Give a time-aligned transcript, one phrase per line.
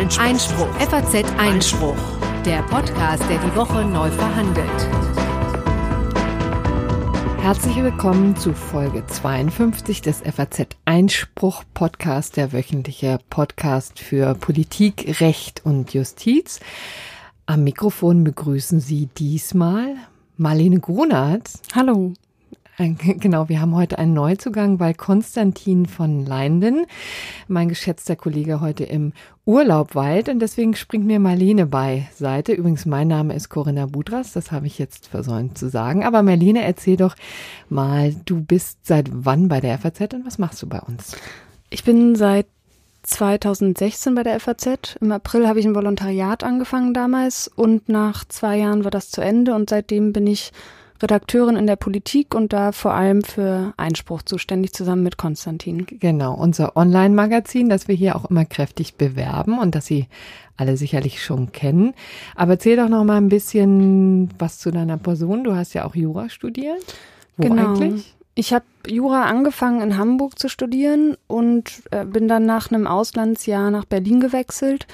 [0.00, 0.24] Einspruch.
[0.24, 0.74] Einspruch.
[0.76, 1.96] FAZ Einspruch.
[2.46, 4.66] Der Podcast, der die Woche neu verhandelt.
[7.42, 15.66] Herzlich willkommen zu Folge 52 des FAZ Einspruch Podcast, der wöchentliche Podcast für Politik, Recht
[15.66, 16.60] und Justiz.
[17.44, 19.96] Am Mikrofon begrüßen Sie diesmal
[20.38, 21.50] Marlene Grunert.
[21.74, 22.14] Hallo.
[23.20, 26.86] Genau, wir haben heute einen Neuzugang, weil Konstantin von Leinden,
[27.48, 29.12] mein geschätzter Kollege, heute im
[29.44, 32.52] Urlaub weilt und deswegen springt mir Marlene beiseite.
[32.52, 36.04] Übrigens, mein Name ist Corinna Budras, das habe ich jetzt versäumt zu sagen.
[36.04, 37.16] Aber Marlene, erzähl doch
[37.68, 41.16] mal, du bist seit wann bei der FAZ und was machst du bei uns?
[41.68, 42.46] Ich bin seit
[43.02, 44.96] 2016 bei der FAZ.
[45.00, 49.20] Im April habe ich ein Volontariat angefangen damals und nach zwei Jahren war das zu
[49.20, 50.52] Ende und seitdem bin ich
[51.02, 55.86] Redakteurin in der Politik und da vor allem für Einspruch zuständig zusammen mit Konstantin.
[55.86, 60.06] Genau, unser Online-Magazin, das wir hier auch immer kräftig bewerben und das Sie
[60.56, 61.94] alle sicherlich schon kennen.
[62.34, 65.44] Aber erzähl doch noch mal ein bisschen was zu deiner Person.
[65.44, 66.82] Du hast ja auch Jura studiert.
[67.36, 67.74] Wo genau.
[67.74, 68.14] eigentlich?
[68.34, 73.70] Ich habe Jura angefangen in Hamburg zu studieren und äh, bin dann nach einem Auslandsjahr
[73.70, 74.86] nach Berlin gewechselt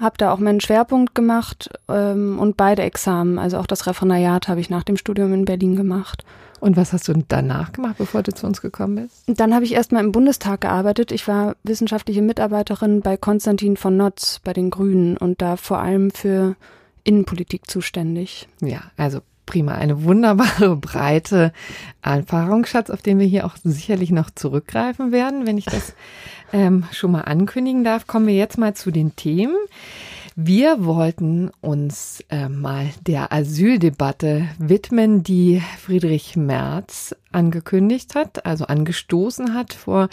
[0.00, 4.60] habe da auch meinen Schwerpunkt gemacht ähm, und beide Examen, also auch das Referendariat habe
[4.60, 6.24] ich nach dem Studium in Berlin gemacht.
[6.60, 9.24] Und was hast du danach gemacht, bevor du zu uns gekommen bist?
[9.26, 11.12] Dann habe ich erstmal im Bundestag gearbeitet.
[11.12, 16.10] Ich war wissenschaftliche Mitarbeiterin bei Konstantin von Notz bei den Grünen und da vor allem
[16.10, 16.56] für
[17.02, 18.48] Innenpolitik zuständig.
[18.62, 19.72] Ja, also prima.
[19.72, 21.52] Eine wunderbare breite
[22.02, 25.94] Erfahrungsschatz, auf den wir hier auch sicherlich noch zurückgreifen werden, wenn ich das
[26.52, 28.06] ähm, schon mal ankündigen darf.
[28.06, 29.56] Kommen wir jetzt mal zu den Themen.
[30.36, 39.54] Wir wollten uns äh, mal der Asyldebatte widmen, die Friedrich Merz angekündigt hat, also angestoßen
[39.54, 40.08] hat vor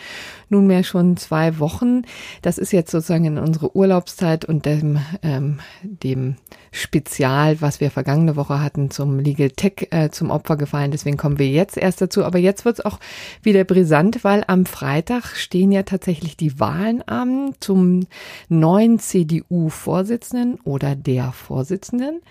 [0.49, 2.03] nunmehr schon zwei Wochen.
[2.41, 6.35] Das ist jetzt sozusagen in unsere Urlaubszeit und dem, ähm, dem
[6.71, 10.91] Spezial, was wir vergangene Woche hatten, zum Legal Tech äh, zum Opfer gefallen.
[10.91, 12.23] Deswegen kommen wir jetzt erst dazu.
[12.23, 12.99] Aber jetzt wird es auch
[13.43, 18.07] wieder brisant, weil am Freitag stehen ja tatsächlich die Wahlen an zum
[18.47, 22.21] neuen CDU-Vorsitzenden oder der Vorsitzenden.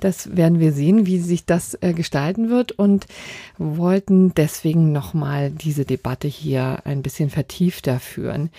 [0.00, 3.06] Das werden wir sehen, wie sich das äh, gestalten wird und
[3.56, 8.50] wollten deswegen nochmal diese Debatte hier ein bisschen vertiefter führen.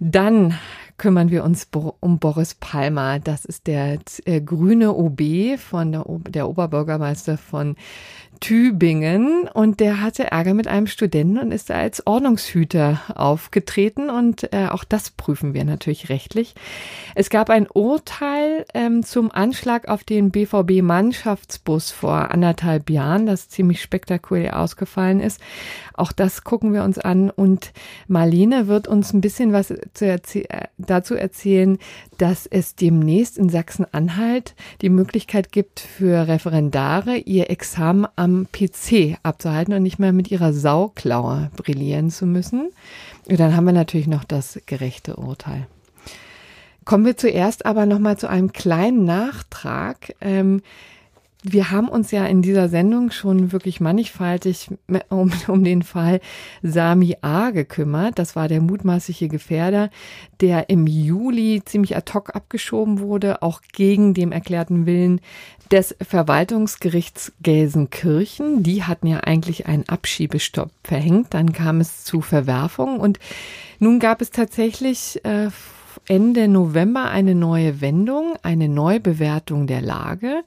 [0.00, 0.54] Dann
[0.98, 1.68] kümmern wir uns
[2.00, 3.20] um Boris Palmer.
[3.20, 7.76] Das ist der äh, grüne OB von der, der Oberbürgermeister von
[8.40, 14.68] Tübingen und der hatte Ärger mit einem Studenten und ist als Ordnungshüter aufgetreten und äh,
[14.68, 16.54] auch das prüfen wir natürlich rechtlich.
[17.14, 23.82] Es gab ein Urteil ähm, zum Anschlag auf den BVB-Mannschaftsbus vor anderthalb Jahren, das ziemlich
[23.82, 25.40] spektakulär ausgefallen ist.
[25.94, 27.72] Auch das gucken wir uns an und
[28.06, 31.78] Marlene wird uns ein bisschen was erzäh äh, dazu erzählen,
[32.18, 39.74] dass es demnächst in Sachsen-Anhalt die Möglichkeit gibt für Referendare ihr Examen am PC abzuhalten
[39.74, 42.70] und nicht mehr mit ihrer Sauklaue brillieren zu müssen.
[43.28, 45.66] Und dann haben wir natürlich noch das gerechte Urteil.
[46.84, 50.14] Kommen wir zuerst aber noch mal zu einem kleinen Nachtrag.
[50.20, 50.62] Ähm,
[51.52, 54.70] wir haben uns ja in dieser Sendung schon wirklich mannigfaltig
[55.08, 56.20] um, um den Fall
[56.62, 57.50] Sami A.
[57.50, 58.18] gekümmert.
[58.18, 59.90] Das war der mutmaßliche Gefährder,
[60.40, 65.20] der im Juli ziemlich ad hoc abgeschoben wurde, auch gegen dem erklärten Willen
[65.70, 68.62] des Verwaltungsgerichts Gelsenkirchen.
[68.62, 71.34] Die hatten ja eigentlich einen Abschiebestopp verhängt.
[71.34, 73.18] Dann kam es zu Verwerfungen und
[73.78, 75.50] nun gab es tatsächlich äh,
[76.08, 80.42] Ende November eine neue Wendung, eine Neubewertung der Lage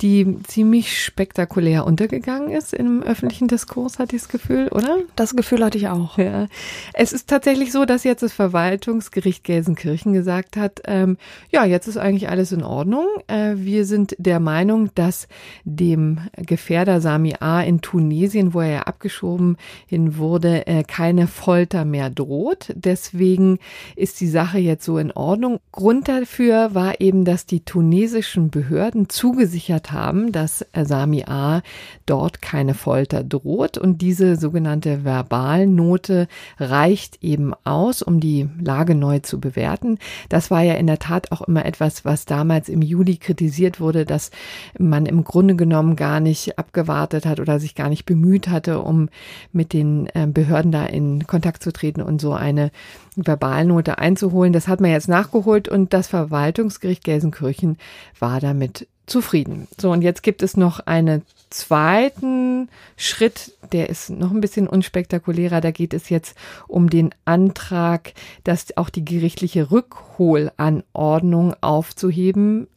[0.00, 4.98] die ziemlich spektakulär untergegangen ist im öffentlichen Diskurs, hatte ich das Gefühl, oder?
[5.14, 6.16] Das Gefühl hatte ich auch.
[6.16, 6.46] Ja.
[6.94, 11.18] Es ist tatsächlich so, dass jetzt das Verwaltungsgericht Gelsenkirchen gesagt hat, ähm,
[11.50, 13.06] ja, jetzt ist eigentlich alles in Ordnung.
[13.26, 15.28] Äh, wir sind der Meinung, dass
[15.64, 17.60] dem Gefährder Sami A.
[17.60, 22.72] in Tunesien, wo er ja abgeschoben hin wurde, äh, keine Folter mehr droht.
[22.74, 23.58] Deswegen
[23.96, 25.58] ist die Sache jetzt so in Ordnung.
[25.72, 31.62] Grund dafür war eben, dass die tunesischen Behörden zugesichert haben, dass Sami A.
[32.06, 36.28] dort keine Folter droht und diese sogenannte Verbalnote
[36.58, 39.98] reicht eben aus, um die Lage neu zu bewerten.
[40.28, 44.04] Das war ja in der Tat auch immer etwas, was damals im Juli kritisiert wurde,
[44.04, 44.30] dass
[44.78, 49.08] man im Grunde genommen gar nicht abgewartet hat oder sich gar nicht bemüht hatte, um
[49.52, 52.70] mit den äh, Behörden da in Kontakt zu treten und so eine
[53.16, 54.52] Verbalnote einzuholen.
[54.52, 57.78] Das hat man jetzt nachgeholt und das Verwaltungsgericht Gelsenkirchen
[58.18, 59.68] war damit zufrieden.
[59.78, 65.60] So, und jetzt gibt es noch einen zweiten Schritt, der ist noch ein bisschen unspektakulärer.
[65.60, 66.36] Da geht es jetzt
[66.68, 68.14] um den Antrag,
[68.44, 72.68] dass auch die gerichtliche Rückholanordnung aufzuheben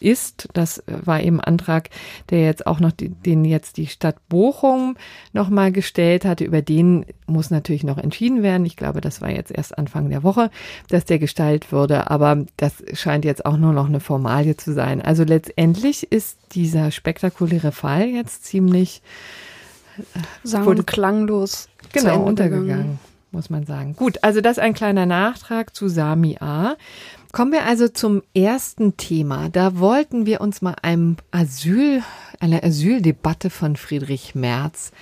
[0.00, 0.48] ist.
[0.54, 1.90] Das war eben Antrag,
[2.30, 4.96] der jetzt auch noch, die, den jetzt die Stadt Bochum
[5.32, 6.44] nochmal gestellt hatte.
[6.44, 8.66] Über den muss natürlich noch entschieden werden.
[8.66, 10.50] Ich glaube, das war jetzt erst Anfang der Woche,
[10.88, 12.10] dass der gestaltet würde.
[12.10, 15.02] Aber das scheint jetzt auch nur noch eine Formalie zu sein.
[15.02, 19.02] Also letztendlich ist dieser spektakuläre Fall jetzt ziemlich
[19.98, 22.98] äh, Sagen klanglos genau untergegangen
[23.30, 23.94] muss man sagen.
[23.94, 26.76] Gut, also das ein kleiner Nachtrag zu Sami A.
[27.30, 29.50] Kommen wir also zum ersten Thema.
[29.50, 32.02] Da wollten wir uns mal einem Asyl,
[32.40, 34.92] einer Asyldebatte von Friedrich Merz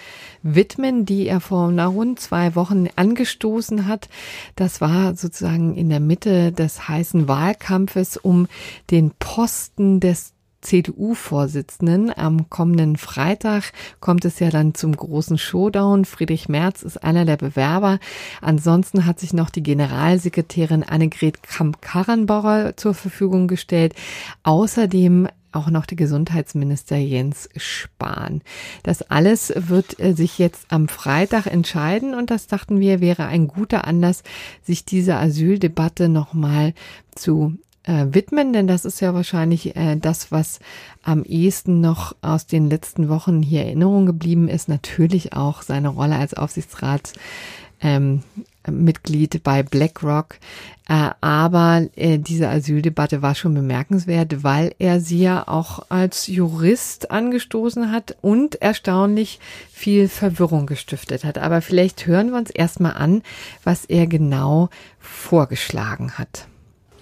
[0.43, 4.08] widmen, die er vor na, rund zwei Wochen angestoßen hat.
[4.56, 8.49] Das war sozusagen in der Mitte des heißen Wahlkampfes um
[8.90, 10.32] den Posten des
[10.67, 12.13] CDU-Vorsitzenden.
[12.17, 16.05] Am kommenden Freitag kommt es ja dann zum großen Showdown.
[16.05, 17.99] Friedrich Merz ist einer der Bewerber.
[18.41, 23.95] Ansonsten hat sich noch die Generalsekretärin Annegret Kramp-Karrenbauer zur Verfügung gestellt.
[24.43, 28.43] Außerdem auch noch der Gesundheitsminister Jens Spahn.
[28.83, 33.49] Das alles wird äh, sich jetzt am Freitag entscheiden und das dachten wir wäre ein
[33.49, 34.23] guter Anlass,
[34.63, 36.75] sich dieser Asyldebatte nochmal
[37.15, 40.61] zu äh, widmen, denn das ist ja wahrscheinlich äh, das, was
[41.03, 44.69] am ehesten noch aus den letzten Wochen hier Erinnerung geblieben ist.
[44.69, 47.12] Natürlich auch seine Rolle als Aufsichtsrat.
[47.81, 48.23] Ähm,
[48.71, 50.38] Mitglied bei BlackRock.
[50.88, 57.11] Äh, aber äh, diese Asyldebatte war schon bemerkenswert, weil er sie ja auch als Jurist
[57.11, 59.41] angestoßen hat und erstaunlich
[59.71, 61.39] viel Verwirrung gestiftet hat.
[61.39, 63.23] Aber vielleicht hören wir uns erstmal an,
[63.62, 66.47] was er genau vorgeschlagen hat.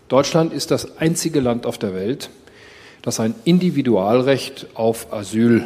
[0.09, 2.31] Deutschland ist das einzige Land auf der Welt,
[3.03, 5.65] das ein Individualrecht auf Asyl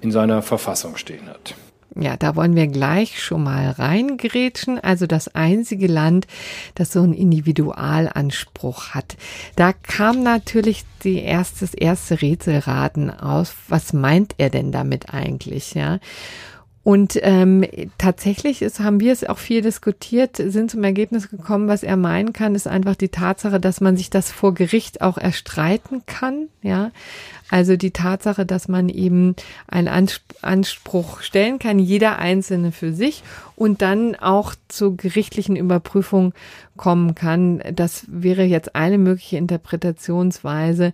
[0.00, 1.54] in seiner Verfassung stehen hat.
[1.98, 4.78] Ja, da wollen wir gleich schon mal reingrätschen.
[4.78, 6.26] Also das einzige Land,
[6.74, 9.16] das so einen Individualanspruch hat.
[9.56, 13.54] Da kam natürlich die erste, das erste Rätselraten aus.
[13.68, 15.72] Was meint er denn damit eigentlich?
[15.72, 15.98] Ja.
[16.86, 17.64] Und ähm,
[17.98, 22.32] tatsächlich ist, haben wir es auch viel diskutiert, sind zum Ergebnis gekommen, was er meinen
[22.32, 26.46] kann, ist einfach die Tatsache, dass man sich das vor Gericht auch erstreiten kann.
[26.62, 26.92] Ja,
[27.50, 29.36] also die Tatsache, dass man eben
[29.68, 30.08] einen
[30.42, 33.22] Anspruch stellen kann, jeder Einzelne für sich
[33.54, 36.34] und dann auch zur gerichtlichen Überprüfung
[36.76, 37.62] kommen kann.
[37.72, 40.92] Das wäre jetzt eine mögliche Interpretationsweise.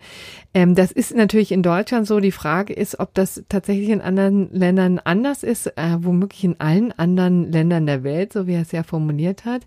[0.55, 2.21] Ähm, das ist natürlich in Deutschland so.
[2.21, 6.93] Die Frage ist, ob das tatsächlich in anderen Ländern anders ist, äh, womöglich in allen
[6.93, 9.63] anderen Ländern der Welt, so wie er es ja formuliert hat.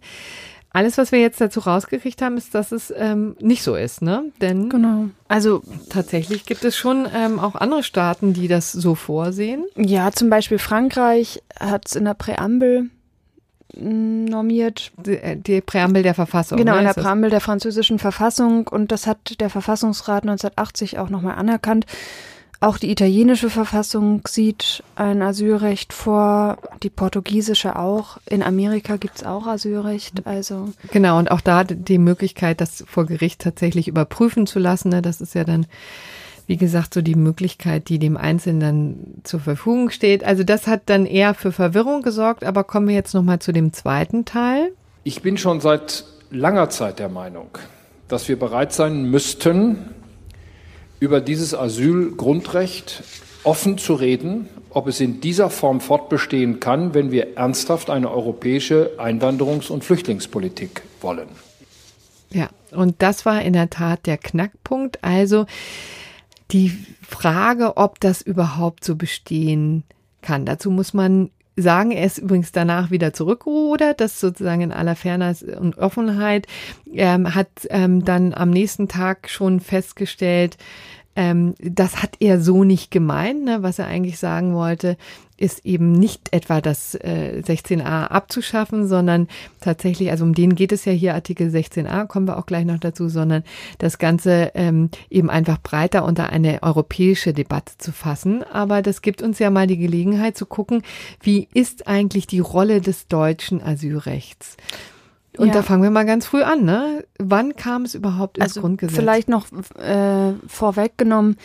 [0.75, 4.25] Alles, was wir jetzt dazu rausgekriegt haben, ist, dass es ähm, nicht so ist, ne?
[4.41, 5.05] Denn genau.
[5.29, 9.63] Also tatsächlich gibt es schon ähm, auch andere Staaten, die das so vorsehen.
[9.77, 12.89] Ja, zum Beispiel Frankreich hat es in der Präambel
[13.73, 14.91] normiert.
[14.97, 16.57] Die, äh, die Präambel der Verfassung.
[16.57, 16.79] Genau, ne?
[16.79, 21.85] in der Präambel der französischen Verfassung und das hat der Verfassungsrat 1980 auch nochmal anerkannt.
[22.65, 28.17] Auch die italienische Verfassung sieht ein Asylrecht vor, die portugiesische auch.
[28.27, 30.25] In Amerika gibt's auch Asylrecht.
[30.25, 34.89] Also genau, und auch da die Möglichkeit, das vor Gericht tatsächlich überprüfen zu lassen.
[34.89, 35.03] Ne?
[35.03, 35.67] Das ist ja dann,
[36.47, 40.23] wie gesagt, so die Möglichkeit, die dem Einzelnen dann zur Verfügung steht.
[40.23, 42.43] Also das hat dann eher für Verwirrung gesorgt.
[42.43, 44.71] Aber kommen wir jetzt nochmal zu dem zweiten Teil.
[45.03, 47.59] Ich bin schon seit langer Zeit der Meinung,
[48.07, 49.93] dass wir bereit sein müssten,
[50.99, 53.03] über dieses Asylgrundrecht
[53.43, 58.91] offen zu reden, ob es in dieser Form fortbestehen kann, wenn wir ernsthaft eine europäische
[58.97, 61.29] Einwanderungs- und Flüchtlingspolitik wollen.
[62.31, 65.03] Ja, und das war in der Tat der Knackpunkt.
[65.03, 65.45] Also
[66.51, 69.83] die Frage, ob das überhaupt so bestehen
[70.21, 70.45] kann.
[70.45, 75.43] Dazu muss man sagen, er ist übrigens danach wieder zurückgerudert, das sozusagen in aller Fairness
[75.43, 76.47] und Offenheit,
[76.91, 80.57] ähm, hat ähm, dann am nächsten Tag schon festgestellt,
[81.15, 83.43] ähm, das hat er so nicht gemeint.
[83.45, 83.63] Ne?
[83.63, 84.97] Was er eigentlich sagen wollte,
[85.37, 89.27] ist eben nicht etwa das äh, 16a abzuschaffen, sondern
[89.59, 92.79] tatsächlich, also um den geht es ja hier, Artikel 16a, kommen wir auch gleich noch
[92.79, 93.43] dazu, sondern
[93.77, 98.43] das Ganze ähm, eben einfach breiter unter eine europäische Debatte zu fassen.
[98.43, 100.83] Aber das gibt uns ja mal die Gelegenheit zu gucken,
[101.21, 104.55] wie ist eigentlich die Rolle des deutschen Asylrechts?
[105.37, 105.53] Und ja.
[105.53, 107.03] da fangen wir mal ganz früh an, ne?
[107.19, 108.95] Wann kam es überhaupt ins also Grundgesetz?
[108.95, 111.37] Vielleicht noch äh, vorweggenommen,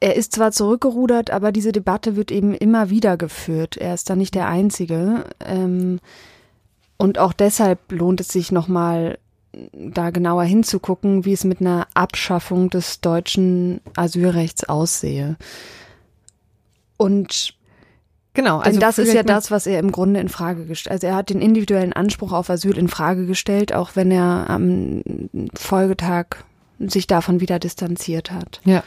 [0.00, 3.76] er ist zwar zurückgerudert, aber diese Debatte wird eben immer wieder geführt.
[3.76, 5.24] Er ist da nicht der Einzige.
[5.44, 5.98] Ähm,
[6.96, 9.18] und auch deshalb lohnt es sich nochmal
[9.72, 15.36] da genauer hinzugucken, wie es mit einer Abschaffung des deutschen Asylrechts aussehe.
[16.96, 17.54] Und
[18.38, 20.92] Genau, also Denn das ist ja das, was er im Grunde in Frage gestellt.
[20.92, 25.02] Also er hat den individuellen Anspruch auf Asyl in Frage gestellt, auch wenn er am
[25.56, 26.26] Folgetag
[26.78, 28.60] sich davon wieder distanziert hat.
[28.64, 28.84] Ja.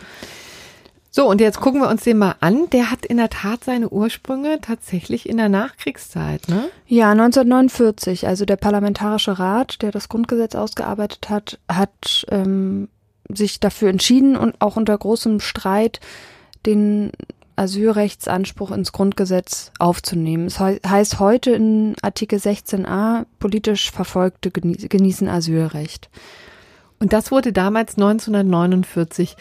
[1.10, 2.70] So, und jetzt gucken wir uns den mal an.
[2.70, 6.70] Der hat in der Tat seine Ursprünge tatsächlich in der Nachkriegszeit, ne?
[6.88, 8.28] Ja, 1949.
[8.28, 12.88] Also der Parlamentarische Rat, der das Grundgesetz ausgearbeitet hat, hat ähm,
[13.28, 16.00] sich dafür entschieden und auch unter großem Streit
[16.66, 17.12] den
[17.62, 20.48] Asylrechtsanspruch ins Grundgesetz aufzunehmen.
[20.48, 26.10] Es heißt heute in Artikel 16a, politisch Verfolgte genießen Asylrecht.
[27.00, 29.36] Und das wurde damals 1949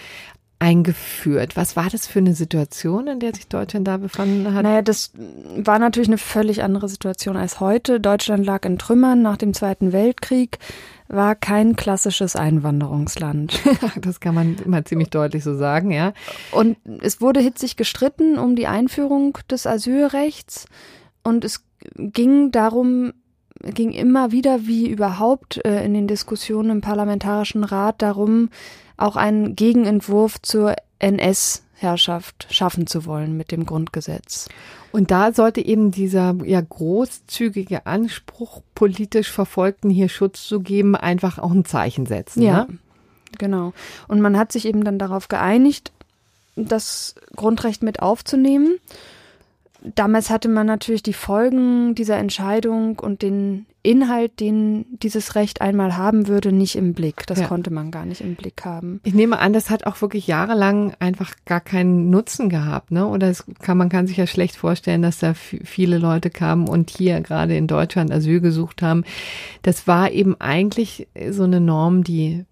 [0.58, 1.56] eingeführt.
[1.56, 4.62] Was war das für eine Situation, in der sich Deutschland da befunden hat?
[4.62, 5.12] Naja, das
[5.56, 8.00] war natürlich eine völlig andere Situation als heute.
[8.00, 10.58] Deutschland lag in Trümmern nach dem Zweiten Weltkrieg,
[11.10, 13.60] war kein klassisches Einwanderungsland.
[14.00, 16.12] das kann man immer ziemlich deutlich so sagen, ja.
[16.52, 20.66] Und es wurde hitzig gestritten um die Einführung des Asylrechts
[21.24, 21.64] und es
[21.96, 23.12] ging darum,
[23.60, 28.48] ging immer wieder, wie überhaupt äh, in den Diskussionen im Parlamentarischen Rat darum,
[28.96, 30.76] auch einen Gegenentwurf zur
[31.80, 34.48] NS-Herrschaft schaffen zu wollen mit dem Grundgesetz.
[34.92, 41.38] Und da sollte eben dieser ja großzügige Anspruch, politisch Verfolgten hier Schutz zu geben, einfach
[41.38, 42.42] auch ein Zeichen setzen.
[42.42, 42.78] Ja, ne?
[43.38, 43.72] genau.
[44.08, 45.92] Und man hat sich eben dann darauf geeinigt,
[46.56, 48.78] das Grundrecht mit aufzunehmen.
[49.82, 55.96] Damals hatte man natürlich die Folgen dieser Entscheidung und den Inhalt, den dieses Recht einmal
[55.96, 57.26] haben würde, nicht im Blick.
[57.26, 57.46] Das ja.
[57.46, 59.00] konnte man gar nicht im Blick haben.
[59.04, 63.06] Ich nehme an, das hat auch wirklich jahrelang einfach gar keinen Nutzen gehabt, ne?
[63.06, 66.90] Oder es kann, man kann sich ja schlecht vorstellen, dass da viele Leute kamen und
[66.90, 69.04] hier gerade in Deutschland Asyl gesucht haben.
[69.62, 72.44] Das war eben eigentlich so eine Norm, die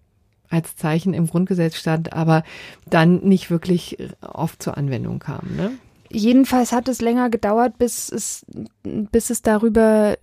[0.49, 2.43] als Zeichen im Grundgesetz stand, aber
[2.89, 5.71] dann nicht wirklich oft zur Anwendung kam, ne?
[6.11, 8.45] Jedenfalls hat es länger gedauert, bis es,
[8.83, 10.17] bis es darüber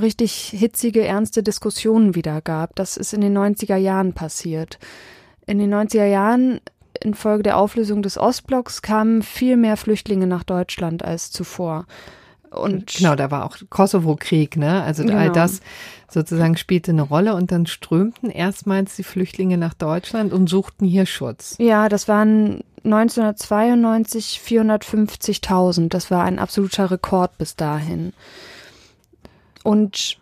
[0.00, 2.74] richtig hitzige, ernste Diskussionen wieder gab.
[2.76, 4.78] Das ist in den 90er Jahren passiert.
[5.46, 6.60] In den 90er Jahren,
[7.00, 11.86] infolge der Auflösung des Ostblocks, kamen viel mehr Flüchtlinge nach Deutschland als zuvor.
[12.50, 14.82] Und genau, da war auch Kosovo-Krieg, ne?
[14.82, 15.16] Also genau.
[15.16, 15.60] all das
[16.08, 21.06] sozusagen spielte eine Rolle und dann strömten erstmals die Flüchtlinge nach Deutschland und suchten hier
[21.06, 21.56] Schutz.
[21.58, 25.88] Ja, das waren 1992 450.000.
[25.88, 28.12] Das war ein absoluter Rekord bis dahin.
[29.62, 30.18] Und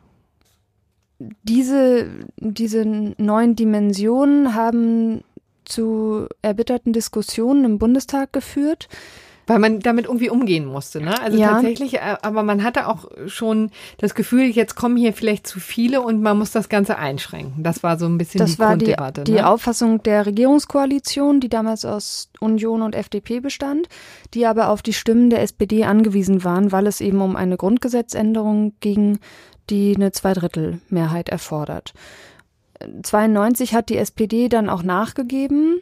[1.42, 5.22] diese, diese neuen Dimensionen haben
[5.64, 8.88] zu erbitterten Diskussionen im Bundestag geführt.
[9.50, 11.20] Weil man damit irgendwie umgehen musste, ne?
[11.20, 11.54] Also ja.
[11.54, 16.02] tatsächlich, äh, aber man hatte auch schon das Gefühl, jetzt kommen hier vielleicht zu viele
[16.02, 17.64] und man muss das Ganze einschränken.
[17.64, 19.24] Das war so ein bisschen das die war Grunddebatte.
[19.24, 19.38] Die, ne?
[19.38, 23.88] die Auffassung der Regierungskoalition, die damals aus Union und FDP bestand,
[24.34, 28.74] die aber auf die Stimmen der SPD angewiesen waren, weil es eben um eine Grundgesetzänderung
[28.78, 29.18] ging,
[29.68, 31.92] die eine Zweidrittelmehrheit erfordert.
[33.02, 35.80] 92 hat die SPD dann auch nachgegeben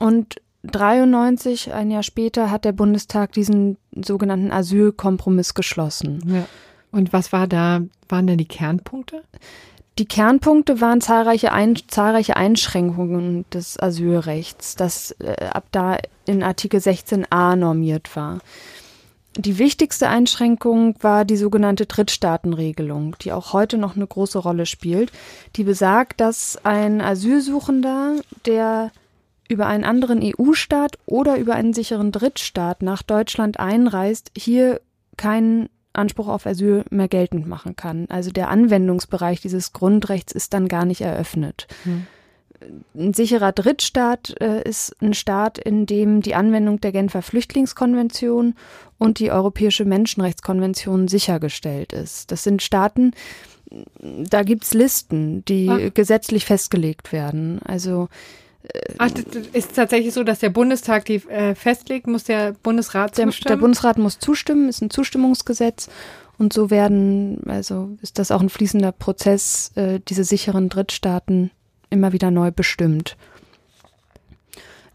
[0.00, 6.22] und 93, ein Jahr später, hat der Bundestag diesen sogenannten Asylkompromiss geschlossen.
[6.26, 6.46] Ja.
[6.92, 9.22] Und was war da, waren denn die Kernpunkte?
[9.98, 16.80] Die Kernpunkte waren zahlreiche, Ein zahlreiche Einschränkungen des Asylrechts, das äh, ab da in Artikel
[16.80, 18.38] 16a normiert war.
[19.36, 25.10] Die wichtigste Einschränkung war die sogenannte Drittstaatenregelung, die auch heute noch eine große Rolle spielt.
[25.56, 28.92] Die besagt, dass ein Asylsuchender, der
[29.52, 34.80] über einen anderen EU-Staat oder über einen sicheren Drittstaat nach Deutschland einreist, hier
[35.16, 38.06] keinen Anspruch auf Asyl mehr geltend machen kann.
[38.08, 41.66] Also der Anwendungsbereich dieses Grundrechts ist dann gar nicht eröffnet.
[41.84, 42.06] Hm.
[42.94, 48.54] Ein sicherer Drittstaat äh, ist ein Staat, in dem die Anwendung der Genfer Flüchtlingskonvention
[48.98, 52.30] und die Europäische Menschenrechtskonvention sichergestellt ist.
[52.30, 53.12] Das sind Staaten,
[54.06, 55.94] da gibt's Listen, die Ach.
[55.94, 57.60] gesetzlich festgelegt werden.
[57.64, 58.08] Also
[58.98, 63.34] Ach, das ist tatsächlich so, dass der Bundestag die äh, festlegt, muss der Bundesrat zustimmen?
[63.44, 65.88] Der, der Bundesrat muss zustimmen, ist ein Zustimmungsgesetz.
[66.38, 71.50] Und so werden, also ist das auch ein fließender Prozess, äh, diese sicheren Drittstaaten
[71.90, 73.16] immer wieder neu bestimmt.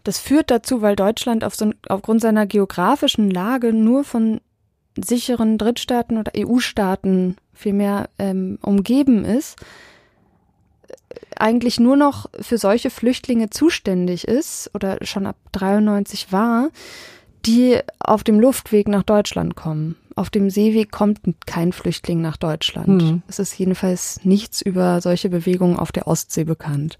[0.02, 4.40] Das führt dazu, weil Deutschland auf so, aufgrund seiner geografischen Lage nur von
[4.96, 9.56] sicheren Drittstaaten oder EU-Staaten vielmehr ähm, umgeben ist,
[11.36, 16.70] eigentlich nur noch für solche Flüchtlinge zuständig ist oder schon ab 93 war,
[17.46, 19.96] die auf dem Luftweg nach Deutschland kommen.
[20.16, 23.02] auf dem Seeweg kommt kein Flüchtling nach Deutschland.
[23.02, 23.22] Mhm.
[23.28, 26.98] Es ist jedenfalls nichts über solche Bewegungen auf der Ostsee bekannt.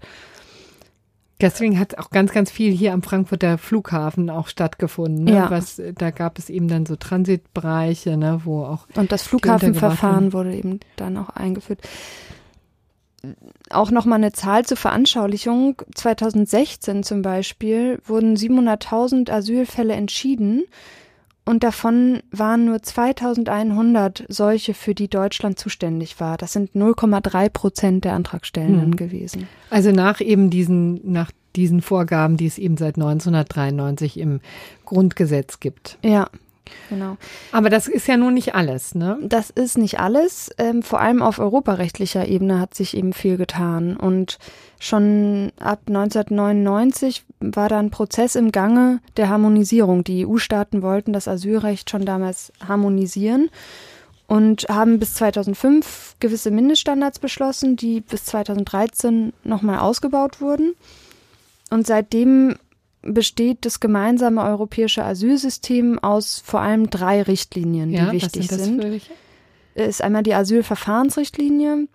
[1.41, 5.23] Deswegen hat auch ganz, ganz viel hier am Frankfurter Flughafen auch stattgefunden.
[5.23, 5.35] Ne?
[5.35, 5.51] Ja.
[5.51, 10.53] Was, da gab es eben dann so Transitbereiche, ne, wo auch Und das Flughafenverfahren wurde
[10.53, 11.79] eben dann auch eingeführt.
[13.69, 15.81] Auch nochmal eine Zahl zur Veranschaulichung.
[15.93, 20.63] 2016 zum Beispiel wurden 700.000 Asylfälle entschieden
[21.45, 26.37] und davon waren nur 2100 solche, für die Deutschland zuständig war.
[26.37, 28.95] Das sind 0,3 Prozent der Antragstellenden Hm.
[28.95, 29.47] gewesen.
[29.71, 34.41] Also nach eben diesen, nach diesen Vorgaben, die es eben seit 1993 im
[34.85, 35.97] Grundgesetz gibt.
[36.03, 36.29] Ja,
[36.89, 37.17] genau.
[37.51, 39.17] Aber das ist ja nun nicht alles, ne?
[39.21, 40.49] Das ist nicht alles.
[40.57, 43.95] Ähm, vor allem auf europarechtlicher Ebene hat sich eben viel getan.
[43.95, 44.39] Und
[44.79, 50.03] schon ab 1999 war da ein Prozess im Gange der Harmonisierung.
[50.03, 53.49] Die EU-Staaten wollten das Asylrecht schon damals harmonisieren
[54.27, 60.75] und haben bis 2005 gewisse Mindeststandards beschlossen, die bis 2013 nochmal ausgebaut wurden.
[61.71, 62.55] Und seitdem
[63.01, 68.51] besteht das gemeinsame europäische Asylsystem aus vor allem drei Richtlinien, die Ja, was wichtig sind
[68.51, 69.01] das sind
[69.75, 71.87] ist einmal die Asylverfahrensrichtlinie,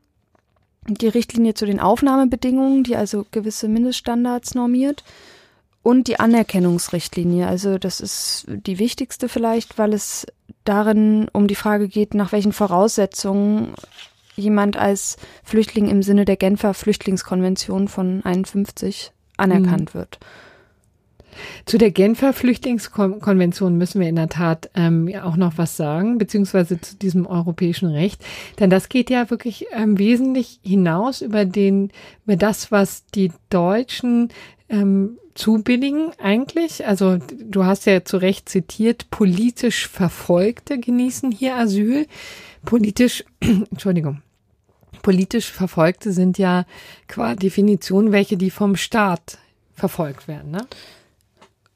[0.86, 5.04] die Richtlinie zu den Aufnahmebedingungen, die also gewisse Mindeststandards normiert,
[5.82, 7.46] und die Anerkennungsrichtlinie.
[7.46, 10.26] Also das ist die wichtigste vielleicht, weil es
[10.64, 13.74] darin um die Frage geht, nach welchen Voraussetzungen
[14.34, 20.18] jemand als Flüchtling im Sinne der Genfer Flüchtlingskonvention von 51 anerkannt wird.
[21.66, 26.18] Zu der Genfer Flüchtlingskonvention müssen wir in der Tat ähm, ja auch noch was sagen,
[26.18, 28.24] beziehungsweise zu diesem europäischen Recht.
[28.58, 31.90] Denn das geht ja wirklich ähm, wesentlich hinaus über den,
[32.24, 34.28] über das, was die Deutschen
[34.68, 36.86] ähm, zubilligen eigentlich.
[36.86, 42.06] Also du hast ja zu Recht zitiert, politisch Verfolgte genießen hier Asyl.
[42.64, 44.22] Politisch, Entschuldigung.
[45.02, 46.64] Politisch Verfolgte sind ja
[47.08, 49.38] qua Definition welche, die vom Staat
[49.74, 50.66] verfolgt werden, ne?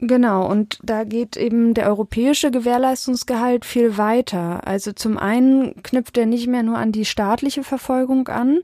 [0.01, 4.67] Genau, und da geht eben der europäische Gewährleistungsgehalt viel weiter.
[4.67, 8.61] Also zum einen knüpft er nicht mehr nur an die staatliche Verfolgung an,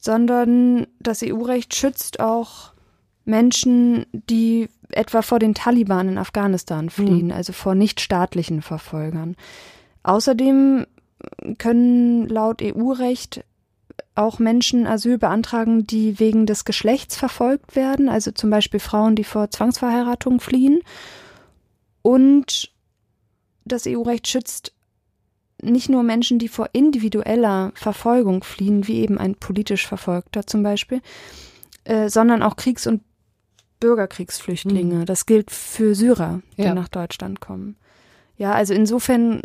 [0.00, 2.72] sondern das EU-Recht schützt auch
[3.24, 9.36] Menschen, die etwa vor den Taliban in Afghanistan fliehen, also vor nichtstaatlichen Verfolgern.
[10.02, 10.86] Außerdem
[11.58, 13.44] können laut EU-Recht
[14.14, 19.24] auch Menschen Asyl beantragen, die wegen des Geschlechts verfolgt werden, also zum Beispiel Frauen, die
[19.24, 20.80] vor Zwangsverheiratung fliehen.
[22.02, 22.72] Und
[23.64, 24.74] das EU-Recht schützt
[25.62, 31.00] nicht nur Menschen, die vor individueller Verfolgung fliehen, wie eben ein politisch Verfolgter zum Beispiel,
[31.84, 33.02] äh, sondern auch Kriegs- und
[33.80, 35.04] Bürgerkriegsflüchtlinge.
[35.04, 36.74] Das gilt für Syrer, die Ja.
[36.74, 37.76] nach Deutschland kommen.
[38.36, 39.42] Ja, also insofern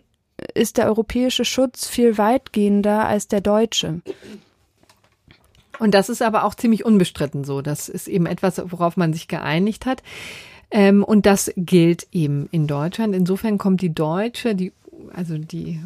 [0.53, 4.01] ist der europäische Schutz viel weitgehender als der deutsche.
[5.79, 7.61] Und das ist aber auch ziemlich unbestritten so.
[7.61, 10.03] Das ist eben etwas, worauf man sich geeinigt hat.
[10.71, 13.15] Ähm, und das gilt eben in Deutschland.
[13.15, 14.73] Insofern kommt die deutsche, die,
[15.13, 15.79] also die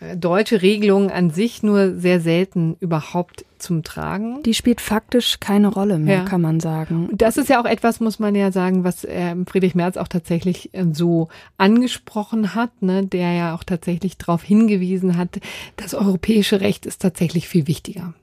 [0.00, 4.42] äh, deutsche Regelung an sich nur sehr selten überhaupt zum Tragen.
[4.44, 6.24] Die spielt faktisch keine Rolle mehr, Ja.
[6.24, 7.08] kann man sagen.
[7.12, 10.70] Das ist ja auch etwas, muss man ja sagen, was ähm, Friedrich Merz auch tatsächlich
[10.74, 15.40] äh, so angesprochen hat, ne, der ja auch tatsächlich darauf hingewiesen hat,
[15.76, 18.14] das europäische Recht ist tatsächlich viel wichtiger.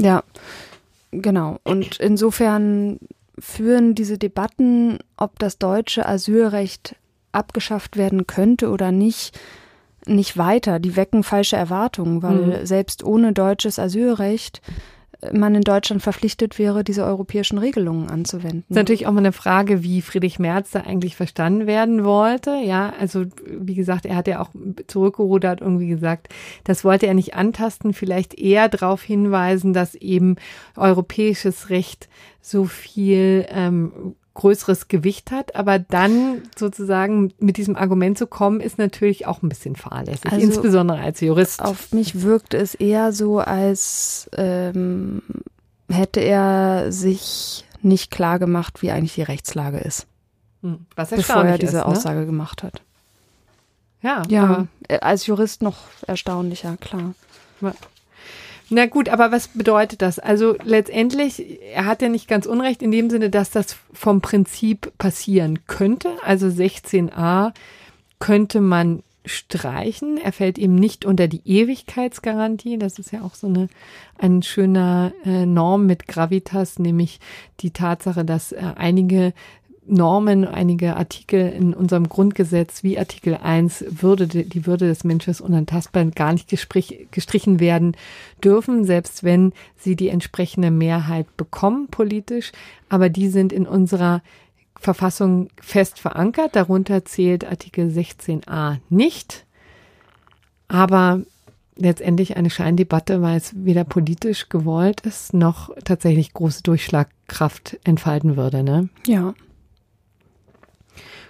[0.00, 0.22] Ja,
[1.10, 1.58] genau.
[1.64, 2.98] Und insofern
[3.38, 6.96] führen diese Debatten, ob das deutsche Asylrecht
[7.32, 9.38] abgeschafft werden könnte oder nicht,
[10.06, 10.78] nicht weiter.
[10.78, 12.66] Die wecken falsche Erwartungen, weil Mhm.
[12.66, 14.60] selbst ohne deutsches Asylrecht
[15.32, 18.64] man in Deutschland verpflichtet wäre, diese europäischen Regelungen anzuwenden.
[18.68, 22.56] ist natürlich auch mal eine Frage, wie Friedrich Merz da eigentlich verstanden werden wollte.
[22.62, 24.50] Ja, also wie gesagt, er hat ja auch
[24.86, 26.28] zurückgerudert irgendwie gesagt,
[26.64, 30.36] das wollte er nicht antasten, vielleicht eher darauf hinweisen, dass eben
[30.76, 32.08] europäisches Recht
[32.40, 38.78] so viel ähm, größeres Gewicht hat, aber dann sozusagen mit diesem Argument zu kommen, ist
[38.78, 41.60] natürlich auch ein bisschen fahrlässig, Also insbesondere als Jurist.
[41.60, 45.22] Auf mich wirkt es eher so, als ähm,
[45.90, 50.06] hätte er sich nicht klar gemacht, wie eigentlich die Rechtslage ist,
[50.62, 51.86] Hm, Was bevor er diese ist, ne?
[51.86, 52.80] Aussage gemacht hat.
[54.02, 57.14] Ja, Ja, äh, als Jurist noch erstaunlicher, klar.
[58.70, 60.18] Na gut, aber was bedeutet das?
[60.18, 64.92] Also letztendlich, er hat ja nicht ganz unrecht in dem Sinne, dass das vom Prinzip
[64.98, 66.10] passieren könnte.
[66.22, 67.52] Also 16a
[68.18, 70.18] könnte man streichen.
[70.18, 72.78] Er fällt eben nicht unter die Ewigkeitsgarantie.
[72.78, 73.68] Das ist ja auch so eine
[74.18, 77.20] ein schöner äh, Norm mit Gravitas, nämlich
[77.60, 79.32] die Tatsache, dass äh, einige
[79.88, 86.04] Normen, einige Artikel in unserem Grundgesetz wie Artikel 1 Würde, die Würde des Menschen unantastbar
[86.06, 87.96] gar nicht gestrichen werden
[88.42, 92.52] dürfen, selbst wenn sie die entsprechende Mehrheit bekommen politisch.
[92.88, 94.22] Aber die sind in unserer
[94.78, 96.54] Verfassung fest verankert.
[96.54, 99.44] Darunter zählt Artikel 16a nicht.
[100.68, 101.22] Aber
[101.76, 108.62] letztendlich eine Scheindebatte, weil es weder politisch gewollt ist, noch tatsächlich große Durchschlagkraft entfalten würde.
[108.62, 108.88] Ne?
[109.06, 109.34] Ja.